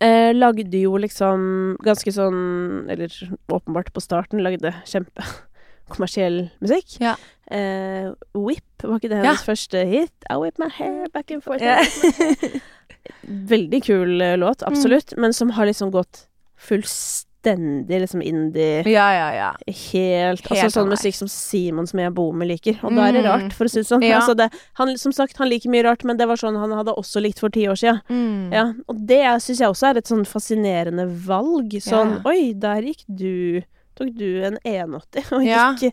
[0.00, 3.08] eh, lagde jo liksom ganske sånn Eller
[3.50, 5.12] åpenbart på starten lagde kjempe
[5.90, 6.98] kommersiell musikk.
[7.00, 7.16] Ja.
[7.50, 9.32] Eh, Whip, var ikke det Ja.
[9.34, 10.12] første hit?
[10.30, 11.62] I whip my hair back and forth.
[11.62, 11.84] Yeah.
[13.22, 14.68] Veldig kul eh, låt, Mm.
[14.72, 16.26] absolutt, men som har liksom gått
[16.58, 19.50] fullstendig liksom indie ja, ja, ja.
[19.66, 22.78] Helt, Helt Altså sånn musikk som Simon som jeg bor med liker.
[22.82, 23.28] Og da er det Mm.
[23.30, 24.02] rart, for å si det sånn.
[24.02, 24.18] Ja.
[24.20, 26.94] Altså det, han, som sagt, han liker mye rart, men det var sånn han hadde
[26.96, 28.00] også likt for ti år siden.
[28.10, 28.52] Mm.
[28.52, 31.70] Ja, og det syns jeg også er et sånn fascinerende valg.
[31.80, 32.30] Sånn Ja.
[32.30, 33.62] Oi, der gikk du
[33.98, 35.74] Tok du en 180 og Ja.
[35.74, 35.92] gikk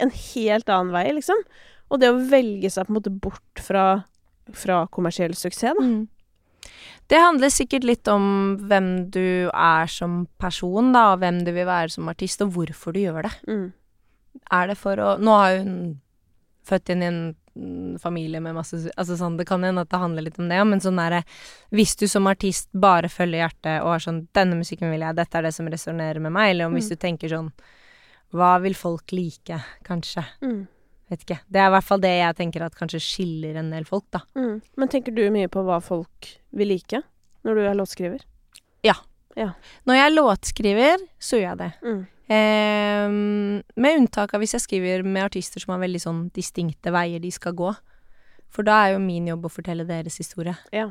[0.00, 1.40] en helt annen vei, liksom.
[1.90, 4.04] Og det å velge seg på en måte bort fra,
[4.52, 5.84] fra kommersiell suksess, da.
[5.84, 6.08] Mm.
[7.08, 11.64] Det handler sikkert litt om hvem du er som person, da, og hvem du vil
[11.68, 13.32] være som artist, og hvorfor du gjør det.
[13.48, 13.72] Mm.
[14.52, 15.78] Er det for å Nå har hun
[16.68, 17.22] født inn i en
[17.98, 20.78] familie med masse Altså sånn, det kan hende at det handler litt om det, men
[20.84, 21.24] sånn derre
[21.74, 25.38] Hvis du som artist bare følger hjertet og er sånn 'Denne musikken vil jeg, dette
[25.38, 26.94] er det som resonnerer med meg', eller om hvis Mm.
[26.94, 27.50] du tenker sånn
[28.34, 30.24] Hva vil folk like, kanskje?
[30.44, 30.66] Mm.
[31.08, 31.38] Vet ikke.
[31.48, 34.20] Det er i hvert fall det jeg tenker at kanskje skiller en del folk, da.
[34.36, 34.58] Mm.
[34.76, 37.00] Men tenker du mye på hva folk vil like
[37.46, 38.26] når du er låtskriver?
[39.38, 39.52] Ja.
[39.86, 41.72] Når jeg låtskriver, så gjør jeg det.
[41.82, 42.00] Mm.
[42.28, 47.22] Ehm, med unntak av hvis jeg skriver med artister som har veldig sånn distinkte veier
[47.22, 47.72] de skal gå.
[48.52, 50.56] For da er jo min jobb å fortelle deres historie.
[50.72, 50.90] Ja.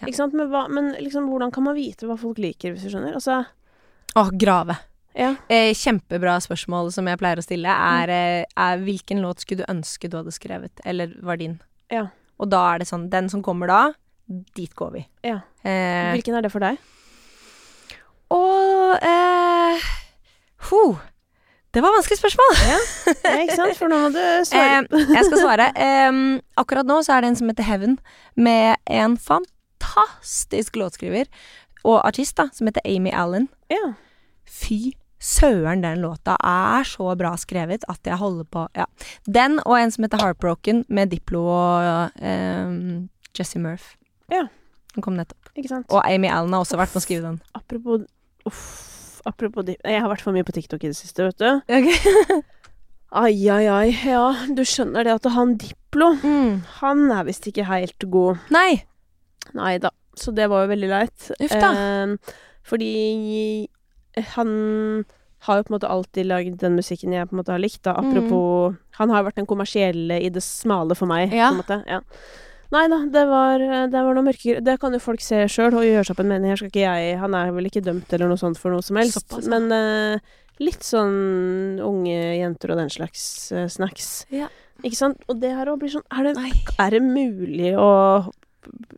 [0.00, 0.08] Ja.
[0.08, 0.34] Ikke sant?
[0.34, 3.14] Men, hva, men liksom, hvordan kan man vite hva folk liker, hvis du skjønner?
[3.18, 3.42] Altså
[4.14, 4.76] Å, grave.
[5.14, 5.34] Ja.
[5.48, 8.56] Eh, kjempebra spørsmål som jeg pleier å stille, er, mm.
[8.66, 11.60] er hvilken låt skulle du ønske du hadde skrevet, eller var din?
[11.92, 12.08] Ja.
[12.42, 13.80] Og da er det sånn, den som kommer da,
[14.58, 15.04] dit går vi.
[15.22, 15.40] ja.
[15.62, 16.76] Eh, Hvilken er det for deg?
[18.34, 19.84] og eh,
[20.70, 20.80] ho,
[21.74, 22.56] det var vanskelig spørsmål.
[22.66, 22.78] Ja,
[23.44, 23.76] ikke sant?
[23.78, 24.80] For nå må du svare.
[24.90, 25.68] Eh, jeg skal svare.
[25.78, 26.18] Eh,
[26.60, 27.96] akkurat nå så er det en som heter Heaven,
[28.34, 31.30] med en fantastisk låtskriver
[31.84, 33.48] og artist da, som heter Amy Allen.
[33.70, 33.92] ja.
[34.44, 34.92] Fy
[35.24, 38.84] søren, den låta er så bra skrevet at jeg holder på Ja.
[39.24, 43.08] Den og en som heter Heartbroken, med Diplo og um,
[43.38, 43.94] Jesse Murph.
[44.30, 44.44] Ja.
[44.94, 45.48] Den kom nettopp.
[45.56, 45.86] Ikke sant?
[45.90, 47.40] Og Amy Allen har også vært med å skrive den.
[47.56, 48.04] Apropos
[48.46, 49.20] Uff.
[49.24, 51.48] Apropos Jeg har vært for mye på TikTok i det siste, vet du.
[53.14, 53.90] Ai, ai, ai.
[54.08, 54.24] Ja,
[54.56, 56.62] du skjønner det at han Diplo, Mm.
[56.80, 58.40] han er visst ikke helt god.
[58.50, 58.82] Nei!
[59.54, 59.90] Nei da.
[60.18, 61.28] Så det var jo veldig leit.
[61.38, 61.70] Uff da.
[61.78, 62.34] Eh,
[62.66, 62.90] fordi
[64.34, 65.04] han
[65.44, 67.82] har jo på en måte alltid lagd den musikken jeg på en måte har likt,
[67.84, 67.92] da.
[68.00, 71.36] Apropos Han har jo vært den kommersielle i det smale for meg, Mm.
[71.36, 71.48] Ja.
[71.50, 71.78] på en måte.
[71.90, 72.00] Ja.
[72.72, 73.58] Nei da, det var,
[73.92, 76.28] det var noe mørke Det kan jo folk se sjøl og gjøre seg opp en
[76.32, 76.50] mening.
[76.50, 78.96] Her skal ikke jeg Han er vel ikke dømt eller noe sånt for noe som
[78.96, 79.20] helst.
[79.20, 79.46] Såpass.
[79.52, 80.18] Men uh,
[80.64, 84.24] litt sånn unge jenter og den slags uh, snacks.
[84.32, 84.48] Ja.
[84.82, 85.20] Ikke sant?
[85.28, 86.34] Og det her òg blir sånn er det,
[86.80, 87.90] er det mulig å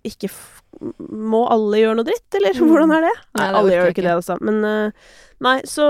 [0.06, 0.28] ikke
[1.10, 2.68] Må alle gjøre noe dritt, eller Mm.
[2.70, 3.14] hvordan er det?
[3.16, 4.36] Nei, Nei, det alle gjør ikke det, altså.
[4.44, 5.10] Men eh,
[5.46, 5.86] nei, så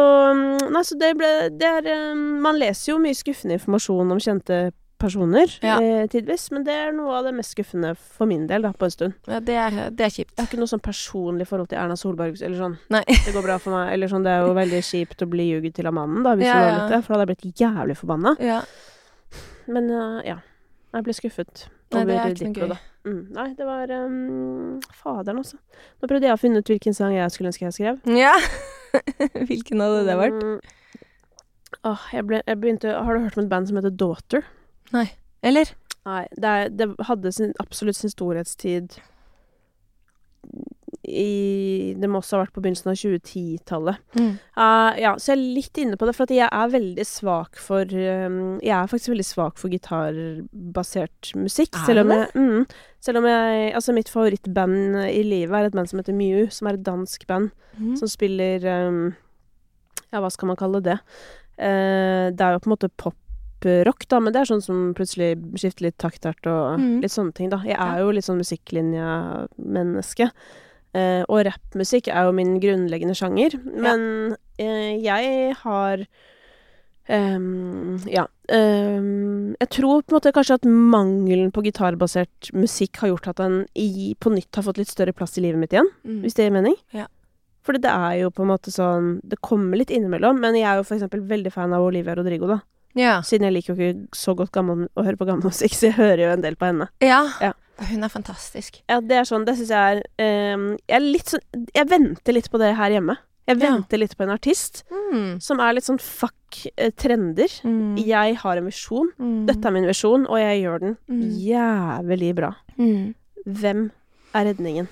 [0.70, 4.60] Nei, så det ble Det er eh, Man leser jo mye skuffende informasjon om kjente
[4.96, 5.74] personer Ja.
[5.76, 8.86] eh, tidvis, men det er noe av det mest skuffende for min del, da, på
[8.88, 9.12] en stund.
[9.28, 10.32] Ja, det er, det er kjipt.
[10.32, 12.78] Jeg har ikke noe sånn personlig forhold til Erna Solberg, eller sånn.
[12.94, 13.02] Nei.
[13.26, 13.90] Det går bra for meg.
[13.92, 16.48] Eller sånn, det er jo veldig kjipt å bli ljuget til av mannen, da, hvis
[16.48, 16.78] Ja, ja.
[16.88, 18.32] litt for da hadde jeg blitt jævlig forbanna.
[18.40, 18.62] Ja.
[19.68, 20.38] Men uh, ja.
[20.96, 22.78] Jeg ble skuffet Nei, det er ikke noe gøy.
[23.06, 23.20] Mm.
[23.36, 25.60] Nei, det var um, Faderen, altså.
[26.00, 28.00] Nå prøvde jeg å finne ut hvilken sang jeg skulle ønske jeg skrev.
[28.18, 28.34] Ja.
[29.50, 30.42] Hvilken hadde det vært?
[30.42, 31.04] Mm.
[31.86, 34.46] Åh, jeg, ble, jeg begynte Har du hørt om et band som heter Daughter?
[34.94, 35.04] Nei.
[35.46, 35.70] Eller?
[36.06, 38.96] Nei, det, er, det hadde sin, absolutt sin storhetstid
[41.06, 44.00] i Det må også ha vært på begynnelsen av 2010-tallet.
[44.18, 44.32] Mm.
[44.58, 47.84] Uh, ja, så jeg er litt inne på det, for jeg er veldig svak for
[47.86, 51.76] um, Jeg er faktisk veldig svak for gitarbasert musikk.
[51.78, 52.66] Er selv om jeg, mm,
[53.06, 56.70] selv om jeg Altså, mitt favorittband i livet er et band som heter Mew, som
[56.70, 57.96] er et dansk band Mm.
[57.96, 59.14] som spiller um,
[60.12, 60.98] Ja, hva skal man kalle det?
[61.56, 65.34] Uh, det er jo på en måte poprock, da, men det er sånn som plutselig
[65.58, 67.00] skifter litt taktart og mm.
[67.04, 67.62] litt sånne ting, da.
[67.66, 70.30] Jeg er jo litt sånn musikklinja-menneske.
[70.94, 73.58] Eh, og rappmusikk er jo min grunnleggende sjanger.
[73.64, 76.06] Men eh, jeg har
[77.08, 78.24] Um, ja.
[78.50, 83.38] Um, jeg tror på en måte kanskje at mangelen på gitarbasert musikk har gjort at
[83.44, 86.16] den i, på nytt har fått litt større plass i livet mitt igjen, Mm.
[86.24, 86.74] hvis det gir mening.
[86.90, 87.06] Ja.
[87.62, 90.76] For det er jo på en måte sånn Det kommer litt innimellom, men jeg er
[90.80, 92.58] jo for eksempel veldig fan av Olivia Rodrigo, da.
[92.98, 93.20] Ja.
[93.22, 95.98] Siden jeg liker jo ikke så godt gammel, å høre på gammel musikk, så jeg
[96.00, 96.88] hører jo en del på henne.
[97.00, 97.22] ja.
[97.40, 97.52] Ja.
[97.78, 98.78] Hun er fantastisk.
[98.88, 102.32] Ja, det er sånn, det syns jeg er um, Jeg er litt sånn Jeg venter
[102.32, 103.18] litt på det her hjemme.
[103.46, 103.70] Jeg Ja.
[103.76, 105.40] venter litt på en artist Mm.
[105.42, 106.32] som er litt sånn fuck
[106.78, 107.46] eh, trender.
[107.62, 107.96] Mm.
[108.02, 109.10] Jeg har en visjon.
[109.20, 109.46] Mm.
[109.46, 111.22] Dette er min visjon, og jeg gjør den Mm.
[111.46, 112.54] jævlig bra.
[112.78, 113.14] Mm.
[113.46, 113.90] Hvem
[114.34, 114.88] er redningen?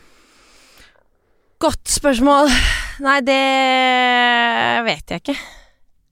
[1.59, 2.49] Godt spørsmål.
[3.01, 5.37] Nei, det vet jeg ikke.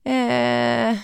[0.05, 0.97] Eh,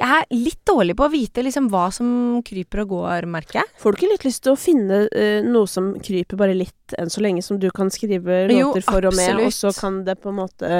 [0.00, 2.08] jeg er litt dårlig på å vite liksom hva som
[2.46, 3.68] kryper og går, merker jeg.
[3.82, 7.12] Får du ikke litt lyst til å finne uh, noe som kryper bare litt enn
[7.12, 10.16] så lenge, som du kan skrive Jo, låter for og med, og så kan det
[10.24, 10.70] på en måte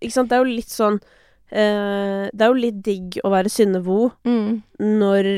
[0.00, 3.50] Ikke sant, det er jo litt sånn uh, Det er jo litt digg å være
[3.52, 4.62] Synne Vo Mm.
[4.80, 5.28] når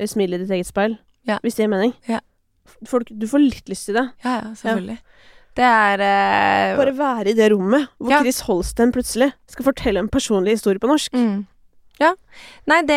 [0.00, 1.38] du smilet i ditt eget speil, Ja.
[1.44, 1.92] hvis det gir mening.
[2.10, 2.18] Ja.
[2.90, 4.08] Folk, du får litt lyst til det.
[4.24, 4.98] Ja, ja, selvfølgelig.
[5.54, 8.20] Det er uh, Bare være i det rommet hvor Ja.
[8.24, 11.12] Chris Holsten plutselig skal fortelle en personlig historie på norsk.
[11.14, 11.44] mm.
[12.02, 12.08] Ja.
[12.66, 12.96] Nei, det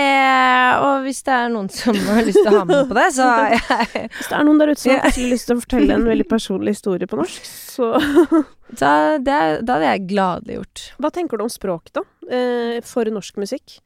[0.82, 3.28] Og hvis det er noen som har lyst til å ha med på det, så
[3.54, 6.26] jeg Hvis det er noen der ute som har lyst til å fortelle en veldig
[6.32, 7.92] personlig historie på norsk, så
[8.82, 10.82] Da, det, er- da hadde jeg gladelig gjort.
[11.00, 12.02] Hva tenker du om språk, da?
[12.28, 13.78] Eh, for norsk musikk?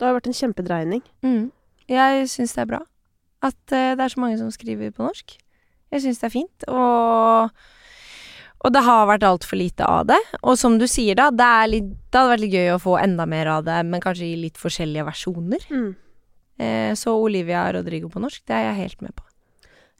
[0.00, 1.04] Det har vært en kjempedreining.
[1.22, 1.44] Mm.
[1.86, 2.80] Jeg syns det er bra
[3.46, 5.36] at eh, det er så mange som skriver på norsk.
[5.94, 7.52] Jeg syns det er fint, og
[8.64, 10.18] og det har vært altfor lite av det.
[10.42, 13.26] Og som du sier, da, det, litt, det hadde vært litt gøy å få enda
[13.26, 15.66] mer av det, men kanskje i litt forskjellige versjoner.
[15.70, 15.94] Mm.
[16.58, 19.22] Eh, så Olivia Rodrigo på norsk, det er jeg helt med på.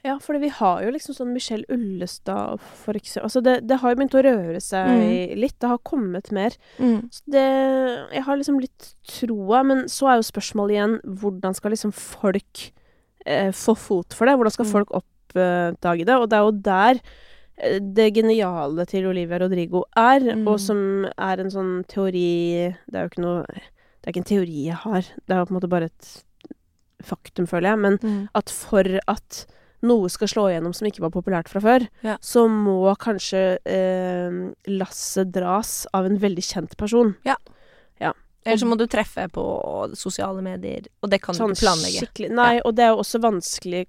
[0.07, 3.91] Ja, for vi har jo liksom sånn Michelle Ullestad for eksempel Altså, det, det har
[3.91, 5.33] jo begynt å røre seg Mm.
[5.41, 5.57] litt.
[5.59, 6.55] Det har kommet mer.
[6.79, 7.09] Mm.
[7.11, 7.43] Så det
[8.15, 12.71] Jeg har liksom litt troa, men så er jo spørsmålet igjen hvordan skal liksom folk
[13.27, 14.37] eh, få fot for det?
[14.39, 14.73] Hvordan skal Mm.
[14.73, 16.15] folk oppdage det?
[16.15, 17.01] Og det er jo der
[17.81, 20.47] det geniale til Olivia Rodrigo er, Mm.
[20.49, 24.31] og som er en sånn teori Det er jo ikke noe Det er ikke en
[24.37, 26.23] teori jeg har, det er jo på en måte bare et
[27.03, 27.79] faktum, føler jeg.
[27.79, 28.29] Men Mm.
[28.35, 29.47] at for at
[29.83, 32.17] noe skal slå igjennom som ikke var populært fra før, Ja.
[32.21, 37.17] så må kanskje eh, lasset dras av en veldig kjent person.
[38.47, 39.45] Eller så må du treffe på
[39.99, 42.31] sosiale medier, og det kan du Sånn ikke planlegge.
[42.31, 43.87] Nei, og det er jo også vanskelig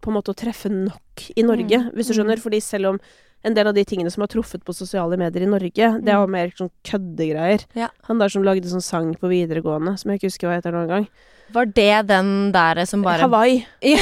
[0.00, 2.40] på en måte å treffe nok i Norge, Mm, hvis du skjønner.
[2.40, 3.00] Fordi selv om
[3.44, 6.16] en del av de tingene som har truffet på sosiale medier i Norge, det er
[6.16, 6.30] jo Mm.
[6.30, 7.64] mer sånn køddegreier.
[7.74, 7.88] Ja.
[8.08, 10.88] Han der som lagde sånn sang på videregående, som jeg ikke husker hva heter noen
[10.88, 11.08] gang.
[11.52, 13.66] Var det den der som bare Hawaii.
[13.82, 13.98] Ja.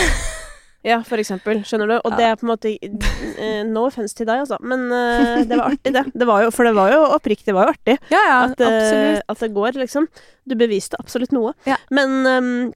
[0.82, 1.58] Ja, for eksempel.
[1.68, 1.94] Skjønner du?
[2.00, 2.16] Og Ja.
[2.16, 4.56] det er på en måte uh, No offense til deg, altså.
[4.64, 6.04] Men uh, det var artig, det.
[6.14, 7.96] det var jo, for det var jo oppriktig, det var jo artig.
[8.10, 10.06] Ja, ja, at, uh, at det går, liksom.
[10.48, 11.52] Du beviste absolutt noe.
[11.92, 12.72] Men, um,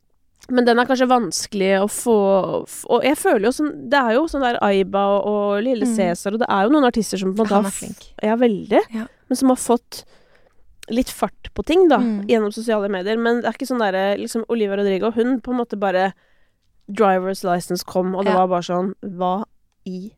[0.52, 2.14] men den er kanskje vanskelig å få
[2.92, 5.94] Og jeg føler jo sånn Det er jo sånn der Aiba og, og Lille Mm.
[5.96, 8.02] Cæsar, og det er jo noen artister som på en måte Han er flink.
[8.20, 8.82] Ja, veldig.
[8.92, 9.06] Ja.
[9.30, 10.02] Men som har fått
[10.92, 12.26] litt fart på ting, da, Mm.
[12.28, 13.16] gjennom sosiale medier.
[13.16, 16.10] Men det er ikke sånn derre liksom Olivia Rodrigo, hun på en måte bare
[16.90, 18.46] Driver's license kom, og det Ja.
[18.46, 19.44] var bare sånn Hva
[19.86, 20.12] i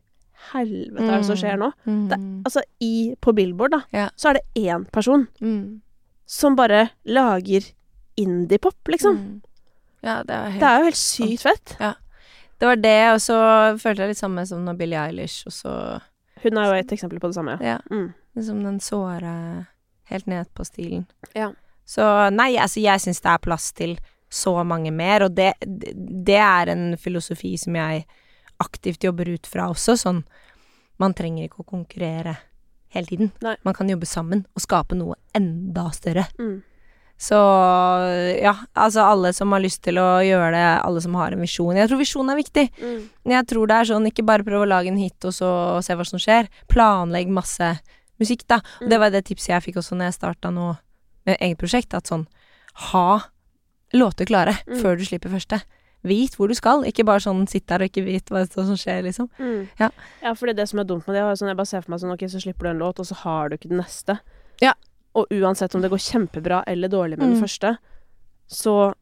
[0.53, 1.71] helvete er det som skjer nå?
[1.85, 2.07] Mm.
[2.09, 4.09] Det, altså, i, på Billboard, da, Ja.
[4.15, 5.81] så er det én person Mm.
[6.25, 7.71] som bare lager
[8.17, 9.17] indie-pop, liksom.
[9.17, 9.41] Mm.
[10.03, 11.77] Ja, det er helt Det er jo helt sykt fett.
[12.59, 16.01] Det var det, og så følte jeg litt samme som når Billie Eilish, og så
[16.43, 17.59] Hun er jo et eksempel på det samme.
[17.61, 17.79] Ja.
[17.91, 18.13] Mm.
[18.35, 19.67] liksom den såre
[20.05, 21.07] helt ned på stilen.
[21.35, 21.51] Ja.
[21.85, 23.97] Så nei, altså jeg syns det er plass til
[24.29, 28.03] så mange mer, og det, det er en filosofi som jeg
[28.61, 30.23] aktivt jobber ut fra også, sånn
[30.97, 32.31] Man trenger ikke å konkurrere
[32.89, 33.27] hele tiden.
[33.45, 33.53] Nei.
[33.61, 36.23] Man kan jobbe sammen og skape noe enda større.
[36.41, 36.63] Mm.
[37.17, 37.37] Så
[38.41, 41.77] ja, altså alle som har lyst til å gjøre det, alle som har en visjon.
[41.77, 42.65] Jeg tror visjon er viktig.
[42.77, 42.99] Mm.
[43.33, 45.51] Jeg tror det er sånn, ikke bare prøve å lage en hit og så
[45.85, 46.49] se hva som skjer.
[46.69, 47.71] Planlegg masse
[48.21, 48.61] musikk, da.
[48.81, 50.71] Og det var det tipset jeg fikk også når jeg starta nå
[51.27, 52.27] med eget prosjekt, at sånn
[52.89, 53.09] ha
[53.93, 54.81] låter klare Mm.
[54.81, 55.61] før du slipper første.
[56.03, 59.01] vit hvor du skal, ikke bare sånn sitt der og ikke vit hva som skjer,
[59.03, 59.29] liksom.
[59.39, 59.67] Mm.
[59.79, 59.89] Ja.
[60.21, 61.23] ja, for det er det som er dumt med det.
[61.37, 63.15] Sånn, jeg bare ser for meg sånn, ok, så slipper du en låt, og så
[63.25, 64.19] har du ikke den neste.
[64.61, 64.73] Ja.
[65.15, 67.41] Og uansett om det går kjempebra eller dårlig med den Mm.
[67.43, 67.77] første,
[68.47, 68.93] så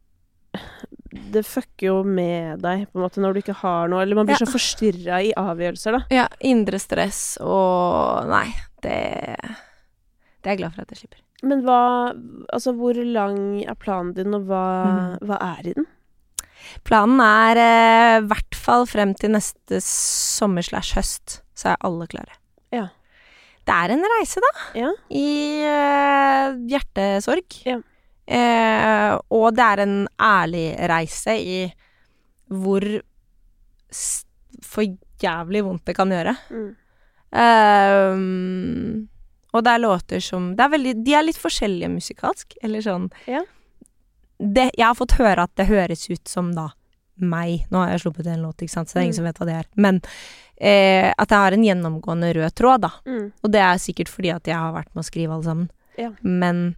[1.32, 4.26] det fucker jo med deg, på en måte, når du ikke har noe Eller man
[4.26, 4.46] blir Ja.
[4.46, 6.02] så forstyrra i avgjørelser, da.
[6.10, 9.36] Ja, indre stress og Nei, det
[10.42, 11.20] Det er jeg glad for at jeg slipper.
[11.46, 11.80] Men hva
[12.54, 15.28] Altså, hvor lang er planen din, og hva, Mm.
[15.30, 15.86] hva er i den?
[16.84, 22.34] Planen er eh, hvert fall frem til neste sommer slash høst, så er alle klare.
[22.74, 22.88] Ja.
[23.66, 24.52] Det er en reise, da.
[24.78, 24.92] Ja.
[25.10, 25.28] I
[25.66, 27.60] eh, hjertesorg.
[27.66, 27.78] Ja.
[28.28, 31.60] Eh, og det er en ærlig reise i
[32.50, 32.82] hvor
[34.66, 34.84] for
[35.22, 36.36] jævlig vondt det kan gjøre.
[36.50, 36.72] Mm.
[39.56, 43.10] Og det er låter som det er veldig, De er litt forskjellige musikalsk, eller sånn
[43.30, 43.42] Ja.
[44.40, 46.70] det, Jeg har fått høre at det høres ut som da
[47.18, 47.64] meg.
[47.72, 49.22] Nå har jeg sluppet en låt, ikke sant, så det er ingen Mm.
[49.22, 49.66] som vet hva det er.
[49.78, 50.02] Men
[50.60, 52.90] eh, at jeg har en gjennomgående rød tråd, da.
[53.06, 53.32] Mm.
[53.44, 55.70] Og det er sikkert fordi at jeg har vært med å skrive alle sammen.
[55.98, 56.12] Ja.
[56.22, 56.76] Men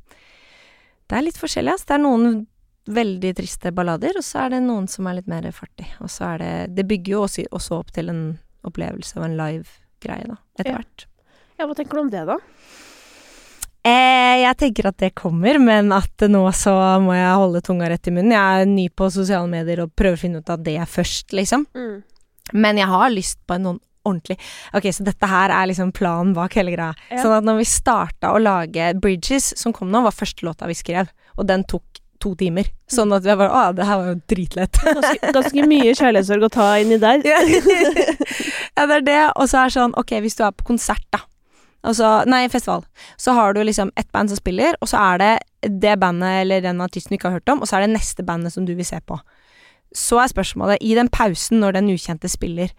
[1.10, 1.86] det er litt forskjellig, ass.
[1.86, 2.46] Det er noen
[2.88, 5.88] veldig triste ballader, og så er det noen som er litt mer fartig.
[6.00, 9.38] Og så er det Det bygger jo også, også opp til en opplevelse og en
[9.38, 10.78] live-greie, da, etter Ja.
[10.78, 11.06] hvert.
[11.58, 12.38] Ja, hva tenker du om det, da?
[13.88, 18.10] Eh, jeg tenker at det kommer, men at nå så må jeg holde tunga rett
[18.10, 18.36] i munnen.
[18.36, 21.66] Jeg er ny på sosiale medier og prøver å finne ut av det først, liksom.
[21.78, 22.02] Mm.
[22.54, 24.38] Men jeg har lyst på en noen ordentlig
[24.72, 26.94] Ok, så dette her er liksom planen bak hele greia.
[27.12, 27.22] Ja.
[27.24, 30.78] Sånn at når vi starta å lage Bridges, som kom nå, var første låta vi
[30.78, 32.70] skrev, og den tok to timer.
[32.90, 34.80] Sånn at vi bare Å, det her var jo dritlett.
[34.82, 37.22] Ganske, ganske mye kjærlighetssorg å ta inni der.
[38.78, 39.20] ja, det er det.
[39.36, 41.22] Og så er det sånn, ok, hvis du er på konsert, da.
[41.88, 42.84] Altså, nei, festival.
[43.18, 46.62] Så har du liksom ett band som spiller, og så er det det bandet eller
[46.66, 48.74] den artisten du ikke har hørt om, og så er det neste bandet som du
[48.76, 49.18] vil se på.
[49.96, 52.74] Så er spørsmålet, i den pausen når den ukjente spiller,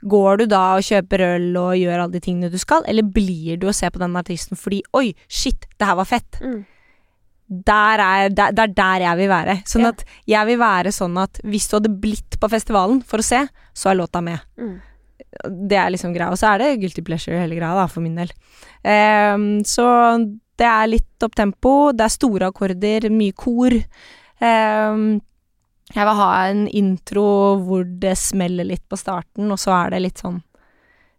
[0.00, 3.56] går du da og kjøper øl og gjør alle de tingene du skal, eller blir
[3.60, 6.38] du og ser på den artisten fordi oi, shit, det her var fett.
[6.40, 6.60] Mm.
[7.66, 9.56] Der er, der, det er der jeg vil være.
[9.66, 9.88] Sånn Ja.
[9.90, 13.40] at jeg vil være sånn at hvis du hadde blitt på festivalen for å se,
[13.74, 14.38] så er låta med.
[14.56, 14.76] Mm.
[15.44, 16.30] Det er liksom greia.
[16.32, 18.32] Og så er det guilty pleasure hele greia, da, for min del.
[18.84, 19.86] Um, så
[20.60, 23.76] det er litt opp tempo, det er store akkorder, mye kor.
[24.40, 25.20] Um,
[25.90, 27.26] jeg vil ha en intro
[27.66, 30.38] hvor det smeller litt på starten, og så er det litt sånn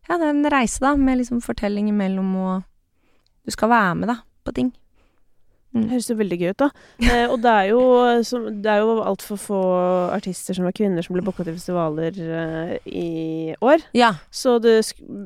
[0.07, 2.67] Ja, det er en reise, da, med liksom fortelling imellom, og
[3.45, 4.71] du skal være med, da, på ting.
[5.71, 6.67] Det høres jo veldig gøy ut, da.
[6.99, 7.79] Eh, og det er jo,
[8.27, 9.59] som- det er jo altfor få
[10.11, 13.79] artister som er kvinner som blir booka til festivaler eh, i år.
[13.95, 14.09] Ja.
[14.29, 14.73] Så, det,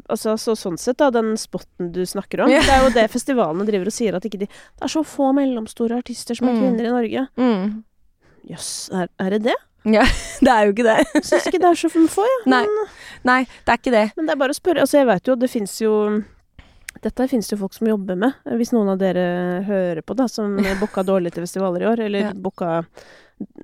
[0.07, 2.61] altså, så sånn sett, da, den spotten du snakker om Ja.
[2.61, 5.33] Det er jo det festivalene driver og sier, at ikke de Det er så få
[5.33, 6.61] mellomstore artister som er Mm.
[6.61, 7.27] kvinner i Norge.
[7.37, 7.83] Mm.
[8.49, 9.55] yes, er, er det det?
[9.85, 11.07] Det er jo ikke det.
[11.13, 12.45] Jeg syns ikke det er så få, jeg.
[12.49, 12.65] Nei.
[13.23, 14.05] Nei, det er ikke det.
[14.17, 14.81] men det er bare å spørre.
[14.81, 15.91] Altså, jeg vet jo, det fins jo
[17.05, 19.25] dette finnes det jo folk som jobber med, hvis noen av dere
[19.67, 22.33] hører på, da, som booka dårlig til festivaler i år, eller Ja.
[22.33, 22.81] booka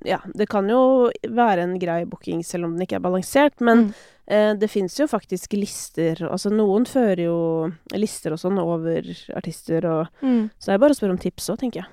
[0.04, 3.86] Ja, det kan jo være en grei booking selv om den ikke er balansert, men
[3.86, 3.94] Mm.
[4.28, 9.00] eh, det fins jo faktisk lister Altså, noen fører jo lister og sånn over
[9.34, 10.50] artister, og Mm.
[10.60, 11.86] Så det er bare å spørre om tips òg, tenker jeg.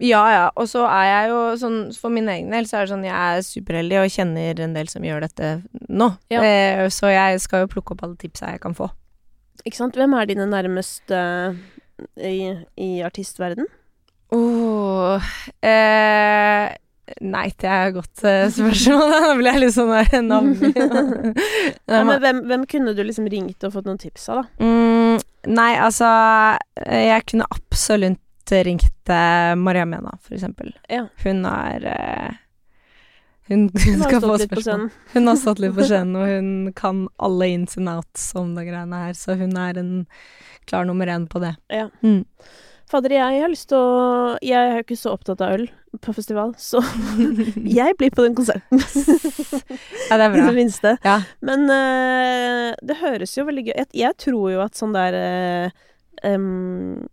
[0.00, 0.50] Ja, ja.
[0.56, 3.12] Og så er jeg jo sånn For min egen del så er det sånn jeg
[3.12, 6.16] er superheldig og kjenner en del som gjør dette nå.
[6.30, 6.40] Ja.
[6.42, 8.90] Eh, så jeg skal jo plukke opp alle tipsa jeg kan få.
[9.66, 9.98] Ikke sant?
[9.98, 11.20] Hvem er dine nærmeste
[12.16, 13.68] i, i artistverden?
[14.30, 15.30] Åh
[15.66, 16.70] eh,
[17.26, 19.14] Nei, det er et godt eh, spørsmål.
[19.26, 20.52] Da blir jeg litt sånn der navn
[21.90, 24.66] Ja, men hvem, hvem kunne du liksom ringt og fått noen tips av, da?
[24.66, 26.10] mm, Nei, altså
[26.84, 30.72] eh, Jeg kunne absolutt ringt eh, Maria Mena, for eksempel.
[30.90, 31.04] Ja.
[31.22, 32.38] Hun er eh,
[33.50, 34.88] hun, hun Hun har.
[35.12, 38.68] Hun har stått litt på scenen, og hun kan alle ins and outs om det
[38.70, 39.94] greiene her, så hun er en
[40.70, 41.56] klar nummer én på det.
[41.68, 41.88] Ja.
[42.06, 42.24] Mm.
[42.90, 45.68] Fader, jeg har lyst til å Jeg er jo ikke så opptatt av øl
[46.02, 46.80] på festival, så
[47.78, 48.82] jeg blir på den konserten.
[50.10, 50.42] Ja, det er bra.
[50.42, 50.92] I det minste.
[51.06, 51.20] Ja.
[51.46, 55.84] Men uh, det høres jo veldig gøy Jeg, jeg tror jo at sånn der uh,
[56.26, 57.06] em,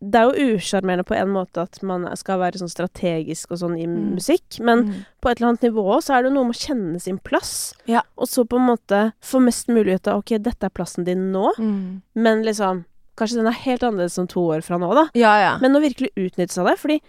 [0.00, 3.74] Det er jo usjarmerende på en måte at man skal være sånn strategisk og sånn
[3.80, 4.14] i Mm.
[4.14, 5.04] musikk, men Mm.
[5.20, 7.74] på et eller annet nivå så er det jo noe med å kjenne sin plass.
[7.86, 8.02] Ja.
[8.16, 11.32] Og så på en måte få mest mulig ut av Ok, dette er plassen din
[11.32, 12.02] nå, Mm.
[12.14, 12.84] men liksom
[13.18, 15.08] Kanskje den er helt annerledes om to år fra nå, da.
[15.12, 15.58] Ja, ja.
[15.58, 17.00] Men å virkelig utnytte seg av det, fordi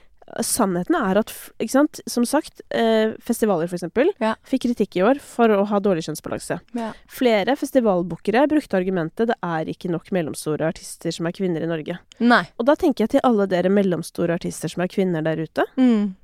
[0.45, 4.35] sannheten er at, ikke sant, som sagt, eh, festivaler for eksempel, Ja.
[4.45, 6.59] fikk kritikk i år for å ha dårlig kjønnsbalanse.
[6.75, 6.93] Ja.
[7.07, 11.99] Flere festivalbookere brukte argumentet det er ikke nok mellomstore artister som er kvinner i Norge.
[12.19, 12.43] Nei.
[12.59, 15.65] Og da tenker jeg til alle dere mellomstore artister som er kvinner der ute.
[15.77, 16.15] Mm.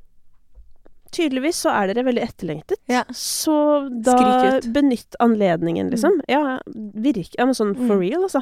[1.16, 2.80] tydeligvis så er dere veldig etterlengtet.
[2.92, 3.04] Ja.
[3.16, 6.18] Så da benytt anledningen, liksom.
[6.28, 8.02] Ja, virke Ja, men sånn for Mm.
[8.02, 8.42] real, altså.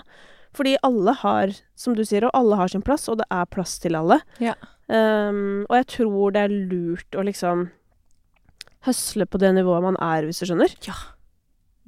[0.54, 3.78] Fordi alle har, som du sier, og alle har sin plass, og det er plass
[3.80, 4.22] til alle.
[4.40, 4.54] Ja.
[4.94, 7.68] Um, og jeg tror det er lurt å liksom
[8.86, 10.74] høsle på det nivået man er, hvis du skjønner.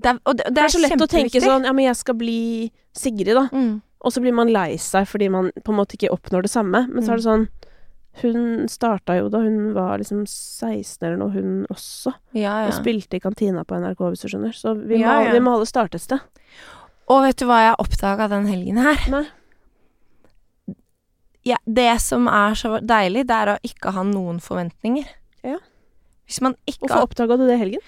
[0.01, 2.17] Det er, og det, Det er så lett å tenke sånn Ja, men jeg skal
[2.19, 3.45] bli Sigrid, da.
[3.51, 3.75] mm.
[4.05, 6.83] Og så blir man lei seg fordi man på en måte ikke oppnår det samme.
[6.91, 7.45] Men så er det sånn
[8.21, 12.13] Hun starta jo da hun var liksom 16 eller noe, hun også.
[12.37, 14.53] Ja, Og spilte i kantina på NRK, hvis du skjønner.
[14.55, 15.31] Så vi må, Ja, ja.
[15.33, 16.21] vi må alle starte et sted.
[17.11, 19.01] Og vet du hva jeg oppdaga den helgen her?
[19.11, 19.25] Nei.
[21.45, 25.05] Ja, det som er så deilig, det er å ikke ha noen forventninger.
[25.45, 25.59] Ja.
[26.25, 27.81] Hvis man ikke Hvorfor oppdaga du det i helgen?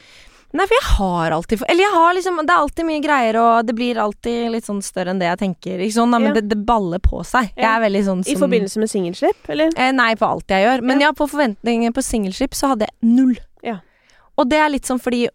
[0.53, 3.65] Nei, for jeg har alltid Eller jeg har liksom Det er alltid mye greier, og
[3.67, 5.81] det blir alltid litt sånn større enn det jeg tenker.
[5.83, 6.33] Ikke sånn, da, men Ja.
[6.37, 7.49] det, det baller på seg.
[7.57, 9.73] Jeg er veldig sånn I forbindelse med singelslipp, eller?
[9.75, 10.85] eh, Nei, på alt jeg gjør.
[10.87, 13.35] Men ja, på forventninger på singelslipp så hadde jeg null.
[13.65, 13.79] Ja.
[14.37, 15.27] Og det er litt sånn fordi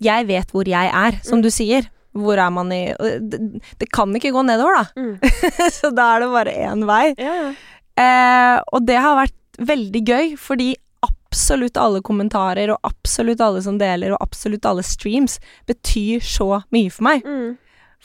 [0.00, 1.42] jeg vet hvor jeg er, som Mm.
[1.42, 1.90] du sier.
[2.16, 2.82] Hvor er man i
[3.20, 3.40] det,
[3.78, 4.84] det kan ikke gå nedover, da.
[4.96, 5.16] Mm.
[5.78, 7.04] så da er det bare én vei.
[7.20, 7.50] Ja.
[7.98, 10.72] Eh, og det har vært veldig gøy, fordi
[11.04, 15.38] absolutt alle kommentarer og absolutt alle som deler, og absolutt alle streams
[15.68, 17.26] betyr så mye for meg.
[17.26, 17.58] Mm.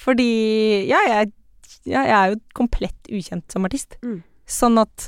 [0.04, 0.32] Fordi
[0.90, 1.32] ja, jeg,
[1.86, 3.98] ja, jeg er jo komplett ukjent som artist.
[4.04, 4.22] Mm.
[4.50, 5.08] Sånn at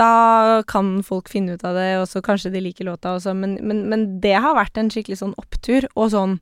[0.00, 3.58] da kan folk finne ut av det, og så kanskje de liker låta også, men,
[3.60, 6.38] men, men det har vært en skikkelig sånn opptur, og sånn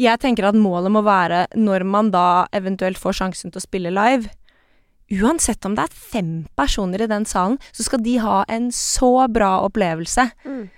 [0.00, 3.90] Jeg tenker at målet må være, når man da eventuelt får sjansen til å spille
[3.92, 4.30] live
[5.10, 9.26] Uansett om det er fem personer i den salen, så skal de ha en så
[9.28, 10.68] bra opplevelse Mm.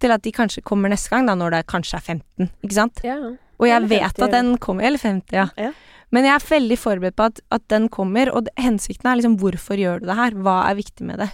[0.00, 3.00] til at de kanskje kommer neste gang, da, når det kanskje er 15, ikke sant?
[3.04, 3.16] ja.
[3.60, 5.48] Og jeg Eller vet 50, at den kommer Eller 50, ja.
[5.58, 5.72] Ja.
[6.12, 9.36] Men jeg er veldig forberedt på at, at den kommer, og det, hensikten er liksom
[9.42, 10.30] hvorfor gjør du det her?
[10.38, 11.28] Hva er viktig med det?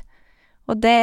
[0.66, 0.96] Og det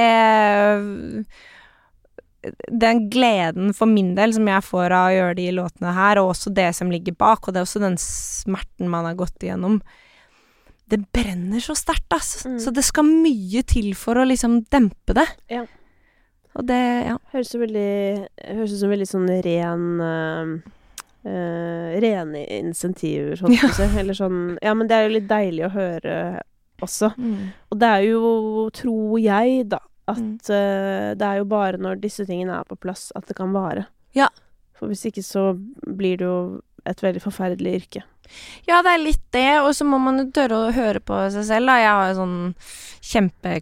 [2.68, 6.34] Den gleden for min del som jeg får av å gjøre de låtene her, og
[6.34, 9.80] også det som ligger bak, og det er også den smerten man har gått igjennom
[10.92, 12.46] Det brenner så sterkt, ass.
[12.46, 12.60] Mm.
[12.60, 15.28] Så det skal mye til for å liksom dempe det.
[15.50, 15.64] Ja.
[16.54, 17.18] Og det Ja.
[17.34, 20.52] Høres ut som veldig sånn ren uh,
[21.26, 23.72] uh, Rene insentiver, sånn Ja.
[24.00, 26.18] Eller sånn Ja, men det er jo litt deilig å høre
[26.84, 27.14] også.
[27.18, 27.54] Mm.
[27.72, 28.30] Og det er jo,
[28.76, 30.34] tror jeg, da, at Mm.
[30.50, 33.86] uh, det er jo bare når disse tingene er på plass, at det kan vare.
[34.14, 34.28] Ja.
[34.76, 35.54] For hvis ikke så
[35.88, 38.02] blir det jo et veldig forferdelig yrke.
[38.68, 41.46] Ja, det er litt det, og så må man jo tørre å høre på seg
[41.48, 41.78] selv, da.
[41.80, 42.56] Jeg har en sånn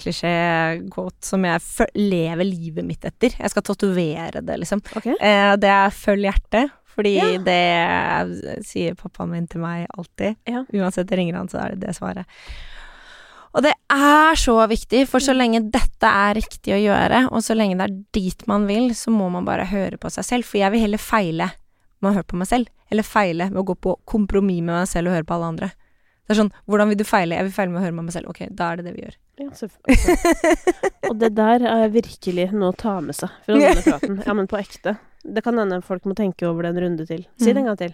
[0.02, 3.36] kjempeklisjé-quote som jeg lever livet mitt etter.
[3.38, 4.82] Jeg skal tatovere det, liksom.
[4.98, 5.16] Okay.
[5.20, 7.38] Eh, det er følg hjertet, fordi Ja.
[7.38, 10.36] det sier pappaen min til meg alltid.
[10.48, 10.64] Ja.
[10.74, 12.26] Uansett jeg ringer han, så er det det svaret.
[13.52, 17.56] Og det er så viktig, for så lenge dette er riktig å gjøre, og så
[17.58, 20.48] lenge det er dit man vil, så må man bare høre på seg selv.
[20.48, 21.50] For jeg vil heller feile
[22.00, 24.88] med å høre på meg selv, eller feile med å gå på kompromiss med meg
[24.90, 25.72] selv og høre på alle andre.
[26.32, 27.36] Det er sånn, hvordan vil du feile?
[27.36, 28.32] Jeg vil feile med å høre med meg selv.
[28.32, 29.16] Ok, da er det det vi gjør.
[29.42, 30.92] Ja, selvfølgelig.
[31.10, 34.22] Og det der er virkelig noe å ta med seg fra denne praten.
[34.24, 34.96] Ja, men på ekte.
[35.22, 37.26] Det kan hende folk må tenke over det en runde til.
[37.42, 37.92] Si det en gang til.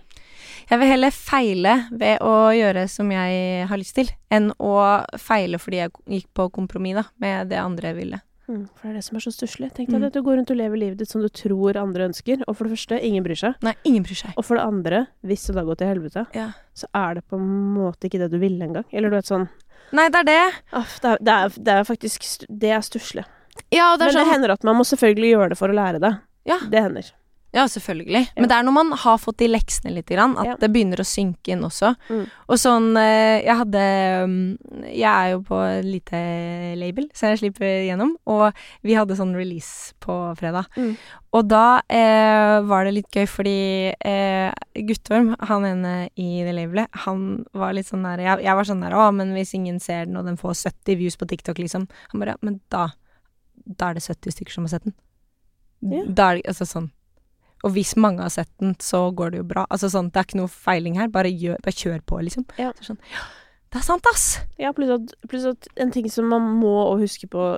[0.68, 4.74] Jeg vil heller feile ved å gjøre som jeg har lyst til, enn å
[5.22, 8.20] feile fordi jeg gikk på kompromiss da, med det andre ville.
[8.48, 9.70] Mm, for det er det som er så stusslig.
[9.76, 10.06] Tenk deg Mm.
[10.08, 12.64] at du går rundt og lever livet ditt som du tror andre ønsker, og for
[12.68, 13.56] det første, ingen bryr seg.
[13.62, 14.34] Nei, ingen bryr seg.
[14.38, 16.52] Og for det andre, hvis det da går til helvete, Ja.
[16.76, 18.86] så er det på en måte ikke det du ville engang.
[18.92, 19.50] Eller du vet sånn
[19.94, 20.54] Nei, det er det.
[20.74, 23.24] Aff, det, er, det, er, det er faktisk Det er stusslig.
[23.72, 26.20] Ja, Men det sånn hender at man må selvfølgelig gjøre det for å lære det.
[26.46, 26.58] Ja.
[26.70, 27.12] Det hender.
[27.56, 28.26] Ja, selvfølgelig.
[28.36, 30.56] Men det er når man har fått de leksene litt, at Ja.
[30.60, 31.94] det begynner å synke inn også.
[32.10, 32.26] Mm.
[32.50, 33.84] Og sånn eh, Jeg hadde
[34.24, 36.20] um, Jeg er jo på et lite
[36.76, 38.18] label, så jeg slipper gjennom.
[38.28, 38.52] Og
[38.84, 40.68] vi hadde sånn release på fredag.
[40.76, 40.98] Mm.
[41.34, 44.52] Og da eh, var det litt gøy, fordi eh,
[44.88, 48.84] Guttorm, han ene i det labelet, han var litt sånn der jeg, jeg var sånn
[48.84, 51.88] der Å, men hvis ingen ser den, og den får 70 views på TikTok, liksom.
[52.12, 52.90] Han bare Ja, men da
[53.66, 54.96] Da er det 70 stykker som har sett den.
[55.82, 56.04] Ja.
[56.08, 56.92] Da er det Altså sånn.
[57.66, 59.66] Og hvis mange har sett den, så går det jo bra.
[59.74, 61.10] Altså sånn, Det er ikke noe feiling her.
[61.14, 62.46] Bare, gjør, bare kjør på, liksom.
[62.62, 62.70] Ja.
[62.78, 63.26] Så sånn, ja,
[63.74, 64.26] det er sant, ass!
[64.62, 67.50] Ja, pluss at, pluss at en ting som man må huske på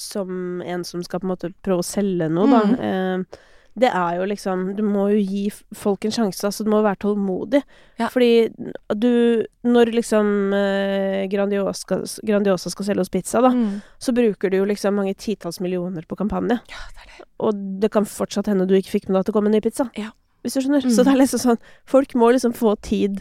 [0.00, 2.62] som en som skal på en måte prøve å selge noe, da.
[2.70, 2.78] Mm.
[2.88, 3.40] Eh,
[3.80, 7.00] det er jo liksom Du må jo gi folk en sjanse, altså du må være
[7.04, 7.62] tålmodig.
[8.00, 8.08] Ja.
[8.12, 8.50] Fordi
[8.94, 13.80] du Når liksom eh, Grandiosa, Grandiosa skal selge oss pizza, da, Mm.
[13.98, 16.60] så bruker du jo liksom mange titalls millioner på kampanje.
[16.70, 17.26] Ja, det det.
[17.40, 19.60] Og det kan fortsatt hende du ikke fikk med deg at det kom en ny
[19.64, 19.88] pizza.
[19.96, 20.10] Ja.
[20.44, 20.84] Hvis du skjønner.
[20.84, 20.94] Mm.
[20.96, 23.20] Så det er liksom sånn Folk må liksom få tid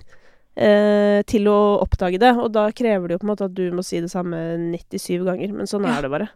[0.55, 3.66] eh, til å oppdage det, og da krever det jo på en måte at du
[3.72, 4.38] må si det samme
[4.74, 6.30] 97 ganger, men sånn er det bare.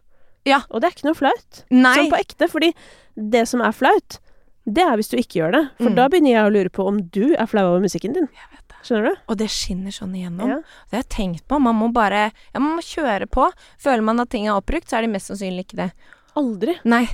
[0.46, 0.62] Ja.
[0.70, 1.64] Og det er ikke noe flaut.
[1.70, 1.94] Nei.
[1.96, 2.48] Sånn på ekte.
[2.52, 2.72] Fordi
[3.16, 4.18] det som er flaut,
[4.66, 5.62] det er hvis du ikke gjør det.
[5.78, 5.94] For Mm.
[5.96, 8.28] da begynner jeg å lure på om du er flau over musikken din.
[8.32, 8.76] Jeg vet det.
[8.84, 9.20] Skjønner du?
[9.28, 10.48] Og det skinner sånn igjennom.
[10.48, 10.56] Ja.
[10.90, 11.60] Det har jeg tenkt på.
[11.60, 13.50] Man må bare Ja, man må kjøre på.
[13.78, 15.92] Føler man at ting er oppbrukt, så er de mest sannsynlig ikke det.
[16.36, 16.78] Aldri.
[16.84, 17.08] Nei.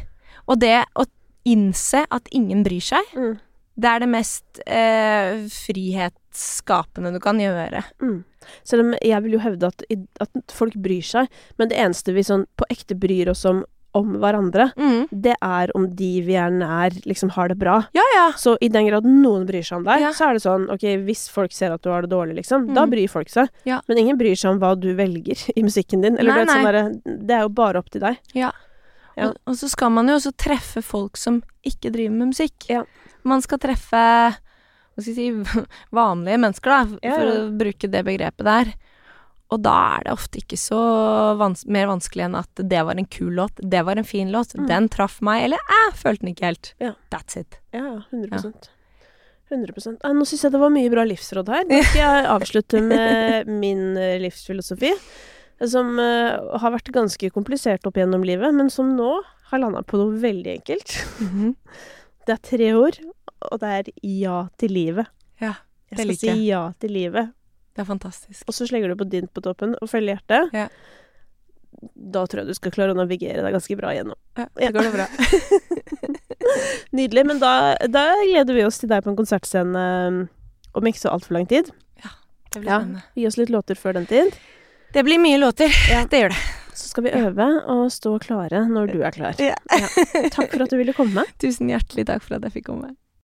[0.49, 1.07] Og det å
[1.47, 3.39] innse at ingen bryr seg, Mm.
[3.79, 5.47] det er det mest eh,
[6.31, 7.83] frihetsskapende du kan gjøre.
[8.03, 8.25] Mm.
[8.65, 9.83] Selv om jeg vil jo hevde at,
[10.21, 11.29] at folk bryr seg,
[11.59, 15.09] men det eneste vi sånn på ekte bryr oss om om hverandre, Mm.
[15.11, 17.89] det er om de vi er nær, liksom har det bra.
[17.93, 18.31] Ja, ja.
[18.39, 20.13] Så i den grad noen bryr seg om deg, Ja.
[20.13, 22.85] så er det sånn ok, hvis folk ser at du har det dårlig, liksom, da
[22.87, 22.91] Mm.
[22.93, 23.49] bryr folk seg.
[23.67, 23.81] Ja.
[23.89, 26.17] Men ingen bryr seg om hva du velger i musikken din.
[26.17, 28.17] Eller Nei, det, er sånn der, det er jo bare opp til deg.
[28.33, 28.53] Ja.
[29.17, 29.27] Ja.
[29.31, 32.69] Og, og så skal man jo også treffe folk som ikke driver med musikk.
[32.71, 32.85] Ja.
[33.25, 34.37] Man skal treffe
[34.95, 35.65] hva skal jeg si,
[36.01, 37.35] vanlige mennesker, da, for ja.
[37.35, 38.73] å bruke det begrepet der.
[39.51, 40.81] Og da er det ofte ikke så
[41.41, 44.55] vans mer vanskelig enn at det var en kul låt, det var en fin låt,
[44.55, 44.67] Mm.
[44.69, 46.75] den traff meg, eller jeg følte den ikke helt.
[46.79, 46.93] Ja.
[47.11, 47.59] That's it.
[47.75, 48.03] Ja, ja.
[48.15, 48.71] 100%
[49.51, 51.65] 100 ah, Nå syns jeg det var mye bra livsråd her.
[51.67, 54.95] Da skal jeg avslutte med min eh, livsfilosofi.
[55.69, 59.11] Som uh, har vært ganske komplisert opp gjennom livet, men som nå
[59.51, 60.95] har landa på noe veldig enkelt.
[61.21, 61.51] Mhm.
[62.25, 62.97] Det er tre ord,
[63.51, 65.07] og det er ja til livet.
[65.41, 65.55] Ja,
[65.91, 66.39] det liker Jeg Jeg skal like.
[66.39, 67.33] si ja til livet.
[67.75, 68.43] Det er fantastisk.
[68.49, 70.51] Og så slenger du på dint på toppen og følger hjertet.
[70.53, 70.69] Ja.
[71.95, 74.19] Da tror jeg du skal klare å navigere deg ganske bra gjennom.
[74.37, 75.07] Ja, det går det bra.
[76.99, 77.27] Nydelig.
[77.27, 77.53] Men da,
[77.89, 80.21] da gleder vi oss til deg på en konsertscene um,
[80.77, 81.71] om ikke så altfor lang tid.
[82.03, 82.11] Ja,
[82.53, 82.81] Det blir Ja.
[82.81, 83.03] spennende.
[83.15, 84.35] Gi oss litt låter før den tid.
[84.93, 85.71] Det blir mye låter.
[85.91, 86.05] Ja.
[86.11, 86.43] Det gjør det.
[86.75, 89.35] Så skal vi øve og stå klare når du er klar.
[89.39, 89.55] Ja.
[89.71, 89.89] Ja.
[90.33, 91.25] Takk for at du ville komme.
[91.43, 92.95] Tusen hjertelig takk for at jeg fikk komme.